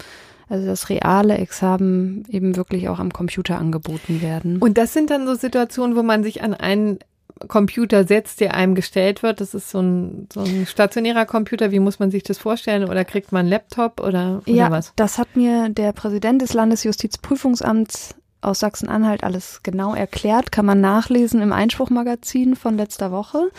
[0.48, 4.58] also das reale Examen eben wirklich auch am Computer angeboten werden.
[4.58, 7.00] Und das sind dann so Situationen, wo man sich an einen
[7.48, 9.42] Computer setzt, der einem gestellt wird.
[9.42, 11.72] Das ist so ein, so ein stationärer Computer.
[11.72, 12.90] Wie muss man sich das vorstellen?
[12.90, 14.94] Oder kriegt man einen Laptop oder, oder ja, was?
[14.96, 18.16] Das hat mir der Präsident des Landesjustizprüfungsamts
[18.46, 20.52] aus Sachsen-Anhalt alles genau erklärt.
[20.52, 23.50] Kann man nachlesen im Einspruchmagazin von letzter Woche.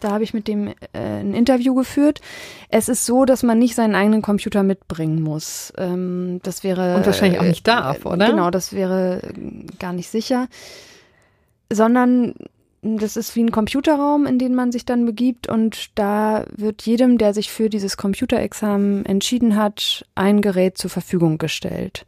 [0.00, 2.20] Da habe ich mit dem äh, ein Interview geführt.
[2.68, 5.72] Es ist so, dass man nicht seinen eigenen Computer mitbringen muss.
[5.76, 8.30] Ähm, das wäre und wahrscheinlich auch nicht darf, äh, oder?
[8.30, 9.20] Genau, das wäre
[9.78, 10.48] gar nicht sicher,
[11.72, 12.34] sondern
[12.82, 17.18] das ist wie ein Computerraum, in den man sich dann begibt und da wird jedem,
[17.18, 22.06] der sich für dieses Computerexamen entschieden hat, ein Gerät zur Verfügung gestellt.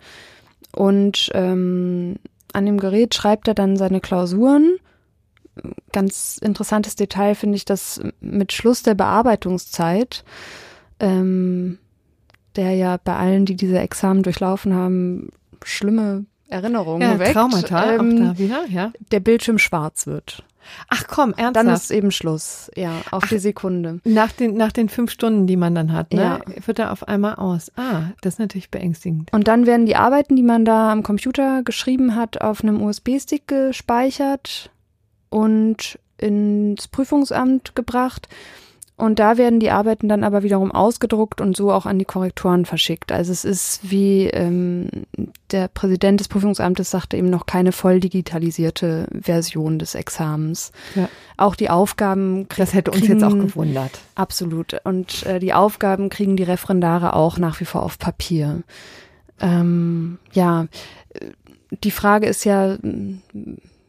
[0.73, 2.17] Und ähm,
[2.53, 4.77] an dem Gerät schreibt er dann seine Klausuren.
[5.93, 10.25] Ganz interessantes Detail finde ich, dass mit Schluss der Bearbeitungszeit,
[11.01, 11.79] ähm,
[12.57, 15.31] der ja bei allen, die diese Examen durchlaufen haben,
[15.65, 18.93] schlimme Erinnerungen Ja, weckt, Traumata auch ähm, da wieder, ja.
[19.13, 20.45] der Bildschirm schwarz wird.
[20.89, 21.57] Ach komm, ernsthaft.
[21.57, 24.01] Dann ist eben Schluss, ja, auf die Sekunde.
[24.05, 26.41] nach den, nach den fünf Stunden, die man dann hat, ne, Ja.
[26.67, 27.71] wird er auf einmal aus.
[27.77, 29.33] Ah, das ist natürlich beängstigend.
[29.33, 33.47] Und dann werden die Arbeiten, die man da am Computer geschrieben hat, auf einem USB-Stick
[33.49, 34.71] gespeichert
[35.29, 38.29] und ins Prüfungsamt gebracht.
[39.01, 42.67] Und da werden die Arbeiten dann aber wiederum ausgedruckt und so auch an die Korrektoren
[42.67, 43.13] verschickt.
[43.13, 44.89] Also es ist wie ähm,
[45.51, 50.71] der Präsident des Prüfungsamtes sagte eben noch keine voll digitalisierte Version des Examens.
[50.95, 51.09] Ja.
[51.39, 54.01] Auch die Aufgaben Das hätte uns kriegen, jetzt auch gewundert.
[54.17, 54.77] Absolut.
[54.85, 58.63] Und äh, die Aufgaben kriegen die Referendare auch nach wie vor auf Papier.
[59.41, 60.67] Ähm, ja,
[61.83, 62.75] die Frage ist ja,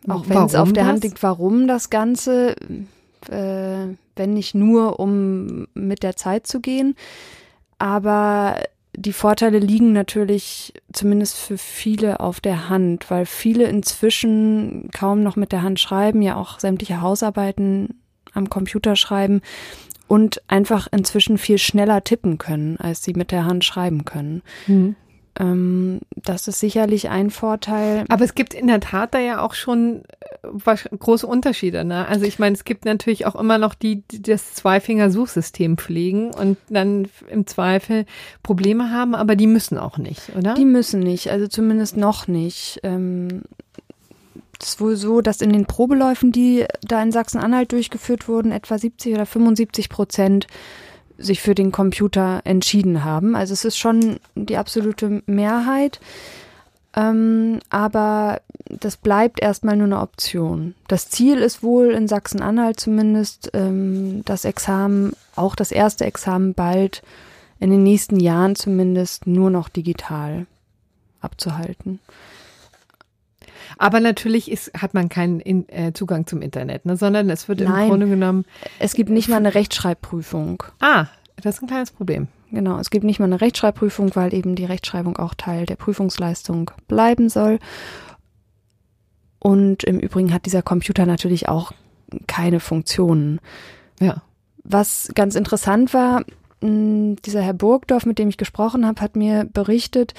[0.07, 1.03] auch wenn es auf der Hand das?
[1.03, 2.55] liegt, warum das Ganze,
[3.29, 6.95] äh, wenn nicht nur, um mit der Zeit zu gehen.
[7.79, 8.57] Aber
[8.95, 15.35] die Vorteile liegen natürlich zumindest für viele auf der Hand, weil viele inzwischen kaum noch
[15.35, 18.01] mit der Hand schreiben, ja auch sämtliche Hausarbeiten
[18.33, 19.41] am Computer schreiben
[20.07, 24.41] und einfach inzwischen viel schneller tippen können, als sie mit der Hand schreiben können.
[24.65, 24.95] Hm.
[25.39, 28.03] Ähm, das ist sicherlich ein Vorteil.
[28.09, 30.03] Aber es gibt in der Tat da ja auch schon
[30.41, 31.83] große Unterschiede.
[31.83, 32.07] Ne?
[32.07, 36.57] Also ich meine, es gibt natürlich auch immer noch die, die das Zweifinger-Suchsystem pflegen und
[36.69, 38.05] dann im Zweifel
[38.41, 40.55] Probleme haben, aber die müssen auch nicht, oder?
[40.55, 42.79] Die müssen nicht, also zumindest noch nicht.
[42.83, 43.43] Ähm,
[44.59, 48.77] es ist wohl so, dass in den Probeläufen, die da in Sachsen-Anhalt durchgeführt wurden, etwa
[48.77, 50.47] 70 oder 75 Prozent
[51.17, 53.35] sich für den Computer entschieden haben.
[53.35, 55.99] Also es ist schon die absolute Mehrheit.
[56.95, 60.75] Ähm, aber das bleibt erstmal nur eine Option.
[60.87, 67.01] Das Ziel ist wohl in Sachsen-Anhalt zumindest, ähm, das Examen, auch das erste Examen bald
[67.59, 70.47] in den nächsten Jahren zumindest nur noch digital
[71.21, 71.99] abzuhalten.
[73.77, 76.97] aber natürlich ist, hat man keinen in, äh, Zugang zum Internet, ne?
[76.97, 77.89] sondern es wird im Nein.
[77.89, 78.45] Grunde genommen,
[78.79, 80.63] Es gibt nicht mal eine Rechtschreibprüfung.
[80.79, 81.05] ah,
[81.41, 82.27] das ist ein kleines Problem.
[82.51, 86.71] Genau, es gibt nicht mal eine Rechtschreibprüfung, weil eben die Rechtschreibung auch Teil der Prüfungsleistung
[86.87, 87.59] bleiben soll.
[89.39, 91.71] Und im Übrigen hat dieser Computer natürlich auch
[92.27, 93.39] keine Funktionen.
[93.99, 94.21] Ja.
[94.63, 96.23] Was ganz interessant war,
[96.61, 100.13] mh, dieser Herr Burgdorf, mit dem ich gesprochen habe, hat mir berichtet,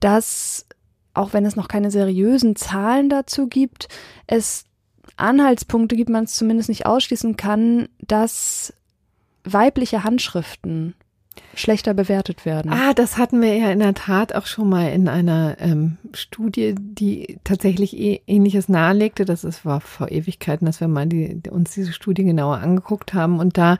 [0.00, 0.66] dass,
[1.14, 3.88] auch wenn es noch keine seriösen Zahlen dazu gibt,
[4.26, 4.64] es
[5.16, 8.74] Anhaltspunkte gibt, man es zumindest nicht ausschließen kann, dass
[9.44, 10.94] weibliche Handschriften
[11.54, 12.72] schlechter bewertet werden.
[12.72, 16.74] Ah, das hatten wir ja in der Tat auch schon mal in einer ähm, Studie,
[16.76, 19.24] die tatsächlich eh, ähnliches nahelegte.
[19.24, 23.38] Das ist, war vor Ewigkeiten, dass wir mal die, uns diese Studie genauer angeguckt haben.
[23.38, 23.78] Und da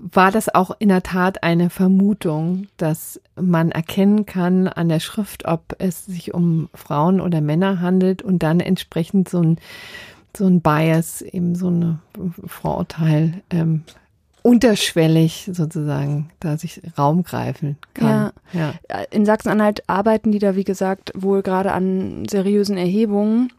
[0.00, 5.46] war das auch in der Tat eine Vermutung, dass man erkennen kann an der Schrift,
[5.46, 9.58] ob es sich um Frauen oder Männer handelt und dann entsprechend so ein,
[10.36, 11.98] so ein Bias, eben so ein
[12.46, 13.82] Vorurteil ähm,
[14.42, 18.32] unterschwellig sozusagen da sich Raum greifen kann.
[18.52, 18.74] Ja.
[19.10, 23.52] In Sachsen-Anhalt arbeiten die da, wie gesagt, wohl gerade an seriösen Erhebungen.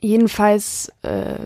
[0.00, 1.36] Jedenfalls äh,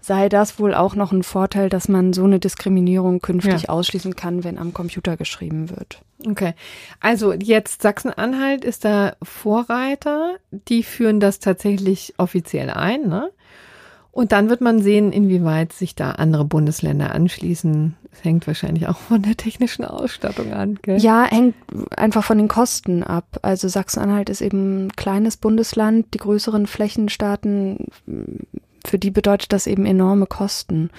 [0.00, 3.68] sei das wohl auch noch ein Vorteil, dass man so eine Diskriminierung künftig Ja.
[3.68, 6.00] ausschließen kann, wenn am Computer geschrieben wird.
[6.26, 6.54] Okay.
[7.00, 10.36] Also jetzt Sachsen-Anhalt ist da Vorreiter.
[10.50, 13.30] Die führen das tatsächlich offiziell ein, ne?
[14.12, 17.94] Und dann wird man sehen, inwieweit sich da andere Bundesländer anschließen.
[18.12, 20.98] Es hängt wahrscheinlich auch von der technischen Ausstattung an, gell?
[20.98, 21.54] Ja, hängt
[21.96, 23.38] einfach von den Kosten ab.
[23.42, 26.06] Also Sachsen-Anhalt ist eben ein kleines Bundesland.
[26.12, 27.86] Die größeren Flächenstaaten,
[28.84, 30.90] für die bedeutet das eben enorme Kosten.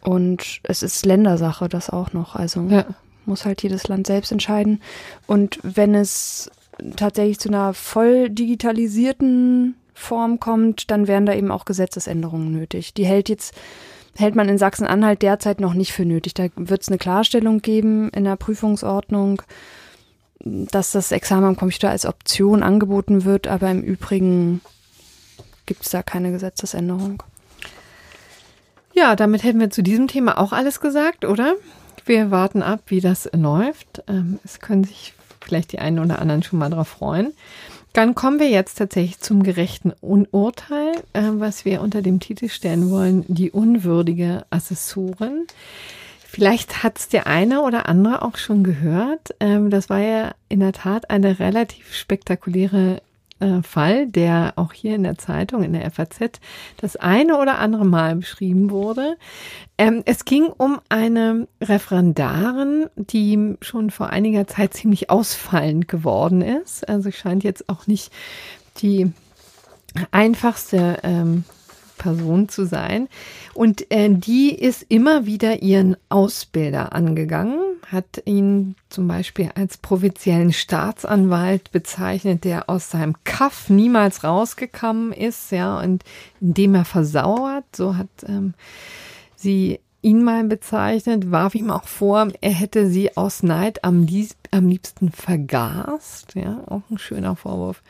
[0.00, 2.36] Und es ist Ländersache, das auch noch.
[2.36, 2.86] Also Ja.
[3.26, 4.80] muss halt jedes Land selbst entscheiden.
[5.26, 6.50] Und wenn es
[6.96, 12.94] tatsächlich zu einer voll digitalisierten Form kommt, dann wären da eben auch Gesetzesänderungen nötig.
[12.94, 13.54] Die hält jetzt
[14.16, 16.34] hält man in Sachsen-Anhalt derzeit noch nicht für nötig.
[16.34, 19.42] Da wird es eine Klarstellung geben in der Prüfungsordnung,
[20.40, 24.60] dass das Examen am Computer als Option angeboten wird, aber im Übrigen
[25.66, 27.22] gibt es da keine Gesetzesänderung.
[28.94, 31.54] Ja, damit hätten wir zu diesem Thema auch alles gesagt, oder?
[32.04, 34.02] Wir warten ab, wie das läuft.
[34.06, 37.32] Ähm, es können sich vielleicht die einen oder anderen schon mal drauf freuen.
[37.94, 42.90] Dann kommen wir jetzt tatsächlich zum gerechten Urteil, äh, was wir unter dem Titel stellen
[42.90, 45.46] wollen, die unwürdige Assessorin.
[46.26, 49.36] Vielleicht hat es der eine oder andere auch schon gehört.
[49.38, 53.00] Ähm, das war ja in der Tat eine relativ spektakuläre
[53.44, 56.40] äh, Fall, der auch hier in der Zeitung, in der FAZ,
[56.78, 59.16] das eine oder andere Mal beschrieben wurde.
[59.76, 66.88] Ähm, es ging um eine Referendarin, die schon vor einiger Zeit ziemlich ausfallend geworden ist.
[66.88, 68.10] Also scheint jetzt auch nicht
[68.78, 69.12] die
[70.10, 71.44] einfachste ähm,
[71.98, 73.08] Person zu sein.
[73.52, 77.60] Und äh, die ist immer wieder ihren Ausbilder angegangen,
[77.90, 85.50] hat ihn zum Beispiel als provinziellen Staatsanwalt bezeichnet, der aus seinem Kaff niemals rausgekommen ist,
[85.52, 86.04] ja, und
[86.40, 88.54] indem er versauert, so hat ähm,
[89.36, 94.32] sie ihn mal bezeichnet, warf ihm auch vor, er hätte sie aus Neid am, lieb
[94.50, 97.82] am liebsten vergast, ja, auch ein schöner Vorwurf.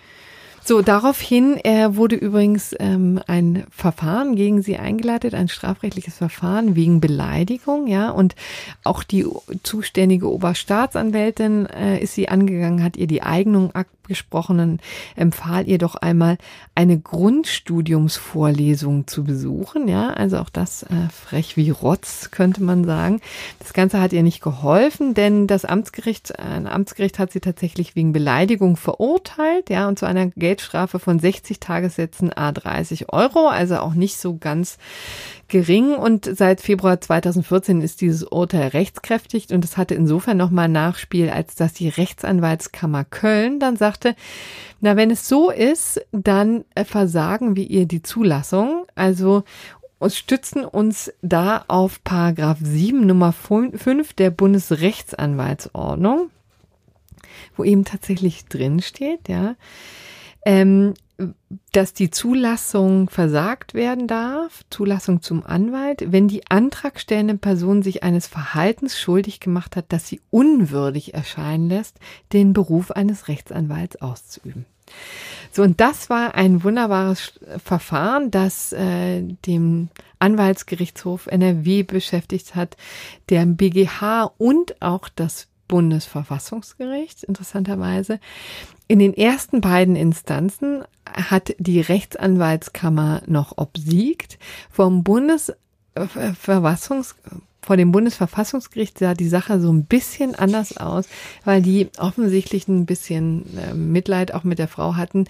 [0.66, 7.02] So, daraufhin äh, wurde übrigens ähm, ein Verfahren gegen sie eingeleitet, ein strafrechtliches Verfahren wegen
[7.02, 8.34] Beleidigung, ja, und
[8.82, 9.26] auch die
[9.62, 13.72] zuständige Oberstaatsanwältin äh, ist sie angegangen, hat ihr die Eignung
[14.04, 14.80] abgesprochen
[15.16, 16.36] empfahl ihr doch einmal
[16.74, 23.22] eine Grundstudiumsvorlesung zu besuchen, ja, also auch das äh, frech wie Rotz, könnte man sagen.
[23.60, 28.12] Das Ganze hat ihr nicht geholfen, denn das Amtsgericht, ein Amtsgericht hat sie tatsächlich wegen
[28.12, 33.94] Beleidigung verurteilt, ja, und zu einer Geldstrafe von 60 Tagessätzen a 30 Euro, also auch
[33.94, 34.78] nicht so ganz
[35.48, 35.94] gering.
[35.94, 39.52] Und seit Februar 2014 ist dieses Urteil rechtskräftig.
[39.52, 44.14] Und es hatte insofern nochmal Nachspiel, als dass die Rechtsanwaltskammer Köln dann sagte,
[44.80, 49.42] na, wenn es so ist, dann versagen wir ihr die Zulassung, also
[50.07, 56.30] stützen uns da auf Paragraph 7 Nummer 5 der Bundesrechtsanwaltsordnung,
[57.57, 59.57] wo eben tatsächlich drin steht, ja,
[60.45, 60.95] ähm,
[61.72, 68.26] dass die Zulassung versagt werden darf, Zulassung zum Anwalt, wenn die antragstellende Person sich eines
[68.26, 71.99] Verhaltens schuldig gemacht hat, das sie unwürdig erscheinen lässt,
[72.32, 74.66] den Beruf eines Rechtsanwalts auszuüben.
[75.53, 79.88] So, und das war ein wunderbares Verfahren, das äh, dem
[80.18, 82.76] Anwaltsgerichtshof NRW beschäftigt hat,
[83.28, 88.20] der BGH und auch das Bundesverfassungsgericht, interessanterweise.
[88.87, 94.39] In den ersten beiden Instanzen hat die Rechtsanwaltskammer noch obsiegt.
[94.70, 97.16] Vom Bundesverfassungs
[97.64, 101.06] vor dem Bundesverfassungsgericht sah die Sache so ein bisschen anders aus,
[101.44, 105.24] weil die offensichtlich ein bisschen äh, Mitleid auch mit der Frau hatten.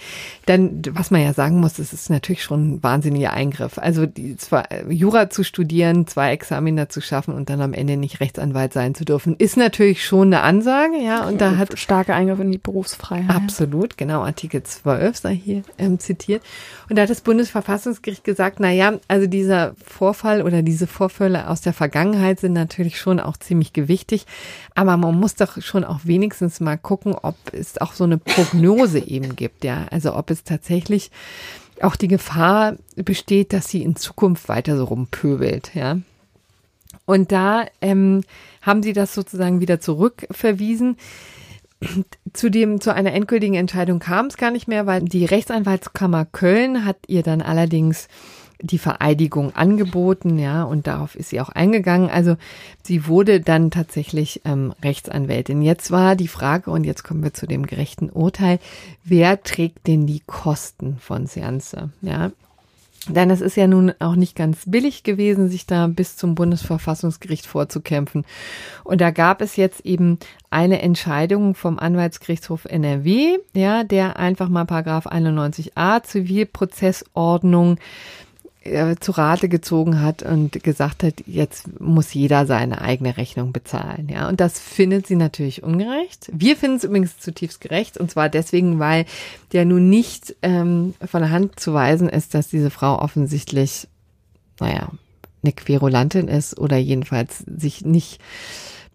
[0.46, 3.78] Dann, was man ja sagen muss, das ist natürlich schon ein wahnsinniger Eingriff.
[3.78, 7.96] Also die, zwar äh, Jura zu studieren, zwei Examiner zu schaffen und dann am Ende
[7.96, 11.26] nicht Rechtsanwalt sein zu dürfen, ist natürlich schon eine Ansage, ja.
[11.26, 13.30] Und da hat starke Eingriff in die Berufsfreiheit.
[13.30, 14.22] Absolut, genau.
[14.22, 16.42] Artikel 12 sei hier ähm, zitiert.
[16.88, 21.60] Und da hat das Bundesverfassungsgericht gesagt, na ja, also dieser Vorfall oder diese Vorfälle aus
[21.60, 24.24] der Vergangenheit Sicherheit sind natürlich schon auch ziemlich gewichtig,
[24.74, 28.98] aber man muss doch schon auch wenigstens mal gucken, ob es auch so eine Prognose
[29.06, 31.10] eben gibt, ja, also ob es tatsächlich
[31.82, 35.98] auch die Gefahr besteht, dass sie in Zukunft weiter so rumpöbelt, ja.
[37.04, 38.22] Und da ähm,
[38.62, 40.96] haben sie das sozusagen wieder zurückverwiesen.
[42.32, 46.86] Zu dem, zu einer endgültigen Entscheidung kam es gar nicht mehr, weil die Rechtsanwaltskammer Köln
[46.86, 48.08] hat ihr dann allerdings
[48.60, 52.08] die Vereidigung angeboten, ja, und darauf ist sie auch eingegangen.
[52.08, 52.36] Also
[52.82, 55.62] sie wurde dann tatsächlich ähm, Rechtsanwältin.
[55.62, 58.58] Jetzt war die Frage, und jetzt kommen wir zu dem gerechten Urteil,
[59.04, 62.30] wer trägt denn die Kosten von Seance, ja?
[63.08, 67.46] Denn es ist ja nun auch nicht ganz billig gewesen, sich da bis zum Bundesverfassungsgericht
[67.46, 68.24] vorzukämpfen.
[68.82, 74.64] Und da gab es jetzt eben eine Entscheidung vom Anwaltsgerichtshof NRW, ja, der einfach mal
[74.64, 77.78] Paragraph 91a Zivilprozessordnung
[78.64, 84.08] äh, zu Rate gezogen hat und gesagt hat, jetzt muss jeder seine eigene Rechnung bezahlen.
[84.10, 86.30] Ja, und das findet sie natürlich ungerecht.
[86.32, 89.06] Wir finden es übrigens zutiefst gerecht und zwar deswegen, weil
[89.52, 93.86] der nun nicht ähm, von der Hand zu weisen ist, dass diese Frau offensichtlich,
[94.60, 94.88] naja,
[95.42, 98.20] eine Querulantin ist oder jedenfalls sich nicht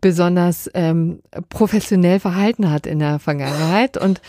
[0.01, 4.21] besonders ähm, professionell verhalten hat in der Vergangenheit und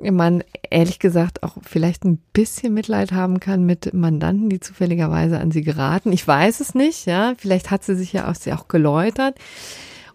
[0.00, 5.52] man ehrlich gesagt auch vielleicht ein bisschen Mitleid haben kann mit Mandanten, die zufälligerweise an
[5.52, 6.12] sie geraten.
[6.12, 7.34] Ich weiß es nicht, ja.
[7.38, 9.36] Vielleicht hat sie sich ja auch, sie auch geläutert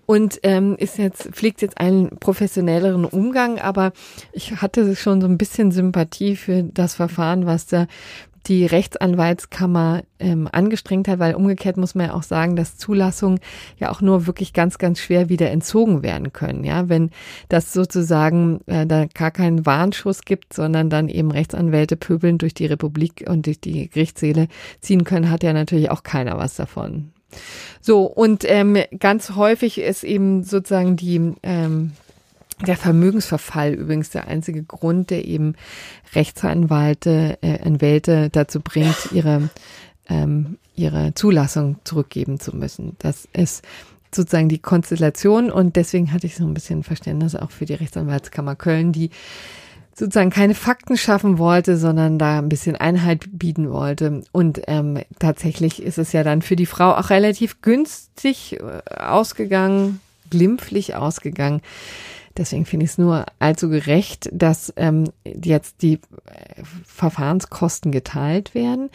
[0.08, 3.92] und ähm, ist jetzt pflegt jetzt einen professionelleren Umgang, aber
[4.32, 7.88] ich hatte schon so ein bisschen Sympathie für das Verfahren, was da
[8.46, 13.40] die Rechtsanwaltskammer ähm, angestrengt hat, weil umgekehrt muss man ja auch sagen, dass Zulassungen
[13.78, 16.64] ja auch nur wirklich ganz, ganz schwer wieder entzogen werden können.
[16.64, 17.12] Ja, wenn
[17.50, 22.66] das sozusagen äh, da gar keinen Warnschuss gibt, sondern dann eben Rechtsanwälte pöbeln durch die
[22.66, 24.48] Republik und durch die Gerichtssäle
[24.80, 27.12] ziehen können, hat ja natürlich auch keiner was davon.
[27.82, 31.92] So, und ähm, ganz häufig ist eben sozusagen die ähm,
[32.66, 35.56] der Vermögensverfall übrigens der einzige Grund, der eben
[36.16, 39.50] Rechtsanwälte, äh, Anwälte dazu bringt, ihre,
[40.10, 42.96] ähm, ihre Zulassung zurückgeben zu müssen.
[43.00, 43.64] Das ist
[44.14, 48.56] sozusagen die Konstellation und deswegen hatte ich so ein bisschen Verständnis auch für die Rechtsanwaltskammer
[48.56, 49.12] Köln, die
[49.94, 54.24] sozusagen keine Fakten schaffen wollte, sondern da ein bisschen Einheit bieten wollte.
[54.32, 60.00] Und ähm, tatsächlich ist es ja dann für die Frau auch relativ günstig äh, ausgegangen,
[60.30, 61.62] glimpflich ausgegangen,
[62.38, 68.90] Deswegen finde ich es nur allzu gerecht, dass ähm, jetzt die äh, Verfahrenskosten geteilt werden.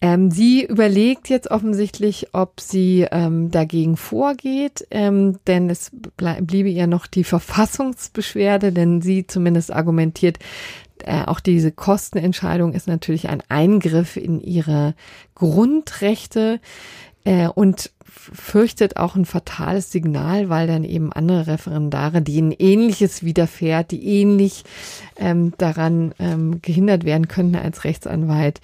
[0.00, 6.86] Ähm, sie überlegt jetzt offensichtlich, ob sie ähm, dagegen vorgeht, ähm, denn es bliebe ihr
[6.86, 10.38] noch die Verfassungsbeschwerde, denn sie zumindest argumentiert,
[11.04, 14.94] äh, auch diese Kostenentscheidung ist natürlich ein Eingriff in ihre
[15.34, 16.60] Grundrechte.
[17.24, 23.90] Äh, und fürchtet auch ein fatales Signal, weil dann eben andere Referendare, denen ähnliches widerfährt,
[23.90, 24.64] die ähnlich
[25.16, 28.60] ähm, daran ähm, gehindert werden könnten als Rechtsanwalt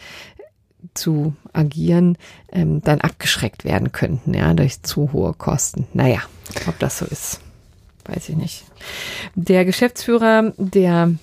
[0.94, 2.16] zu agieren,
[2.52, 5.86] ähm, dann abgeschreckt werden könnten, ja, durch zu hohe Kosten.
[5.92, 6.20] Naja,
[6.66, 7.40] ob das so ist,
[8.06, 8.64] weiß ich nicht.
[9.34, 11.14] Der Geschäftsführer der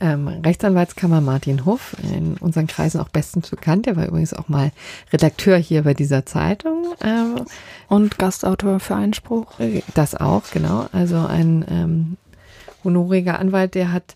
[0.00, 3.86] ähm, Rechtsanwaltskammer Martin Huff, in unseren Kreisen auch bestens bekannt.
[3.86, 4.72] Der war übrigens auch mal
[5.12, 6.94] Redakteur hier bei dieser Zeitung.
[7.02, 7.44] Ähm,
[7.88, 9.58] Und Gastautor für Einspruch.
[9.60, 10.86] Äh, das auch, genau.
[10.92, 12.16] Also ein ähm,
[12.84, 14.14] honoriger Anwalt, der hat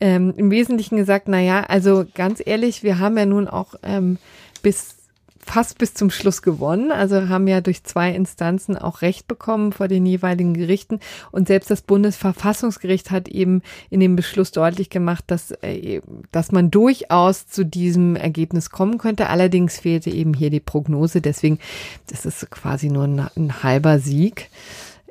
[0.00, 4.18] ähm, im Wesentlichen gesagt, na ja, also ganz ehrlich, wir haben ja nun auch ähm,
[4.62, 4.96] bis
[5.44, 6.92] fast bis zum Schluss gewonnen.
[6.92, 11.00] Also haben ja durch zwei Instanzen auch Recht bekommen vor den jeweiligen Gerichten.
[11.32, 16.70] Und selbst das Bundesverfassungsgericht hat eben in dem Beschluss deutlich gemacht, dass, äh, dass man
[16.70, 19.28] durchaus zu diesem Ergebnis kommen könnte.
[19.28, 21.20] Allerdings fehlte eben hier die Prognose.
[21.20, 21.58] Deswegen,
[22.08, 24.50] das ist quasi nur ein, ein halber Sieg.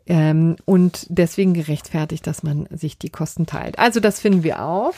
[0.07, 3.77] Ähm, und deswegen gerechtfertigt, dass man sich die Kosten teilt.
[3.77, 4.93] Also das finden wir auch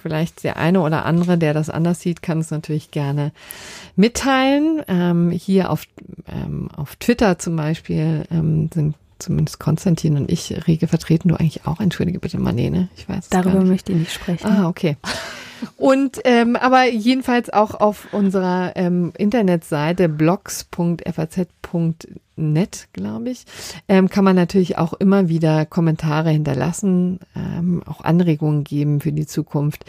[0.00, 3.32] vielleicht der eine oder andere, der das anders sieht, kann es natürlich gerne
[3.96, 4.82] mitteilen.
[4.88, 5.84] Ähm, hier auf,
[6.28, 11.28] ähm, auf Twitter zum Beispiel ähm, sind zumindest Konstantin und ich rege vertreten.
[11.28, 12.88] Du eigentlich auch, entschuldige bitte, Marlene.
[12.96, 13.28] Ich weiß.
[13.28, 14.46] Darüber möchte ich nicht sprechen.
[14.46, 14.96] Ah, okay.
[15.76, 20.08] Und ähm, aber jedenfalls auch auf unserer ähm, Internetseite
[22.40, 23.44] blogs.faz.net, glaube ich,
[23.88, 29.26] ähm, kann man natürlich auch immer wieder Kommentare hinterlassen, ähm, auch Anregungen geben für die
[29.26, 29.84] Zukunft.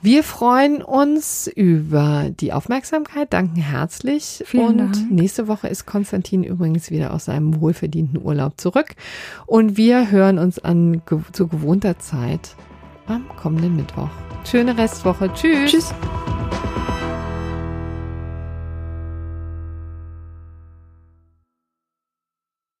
[0.00, 4.42] Wir freuen uns über die Aufmerksamkeit, danken herzlich.
[4.46, 5.10] Vielen und Dank.
[5.10, 8.94] nächste Woche ist Konstantin übrigens wieder aus seinem wohlverdienten Urlaub zurück.
[9.46, 12.56] Und wir hören uns an zu gewohnter Zeit
[13.06, 14.10] am kommenden Mittwoch.
[14.44, 15.32] Schöne Restwoche.
[15.34, 15.70] Tschüss.
[15.70, 15.94] Tschüss.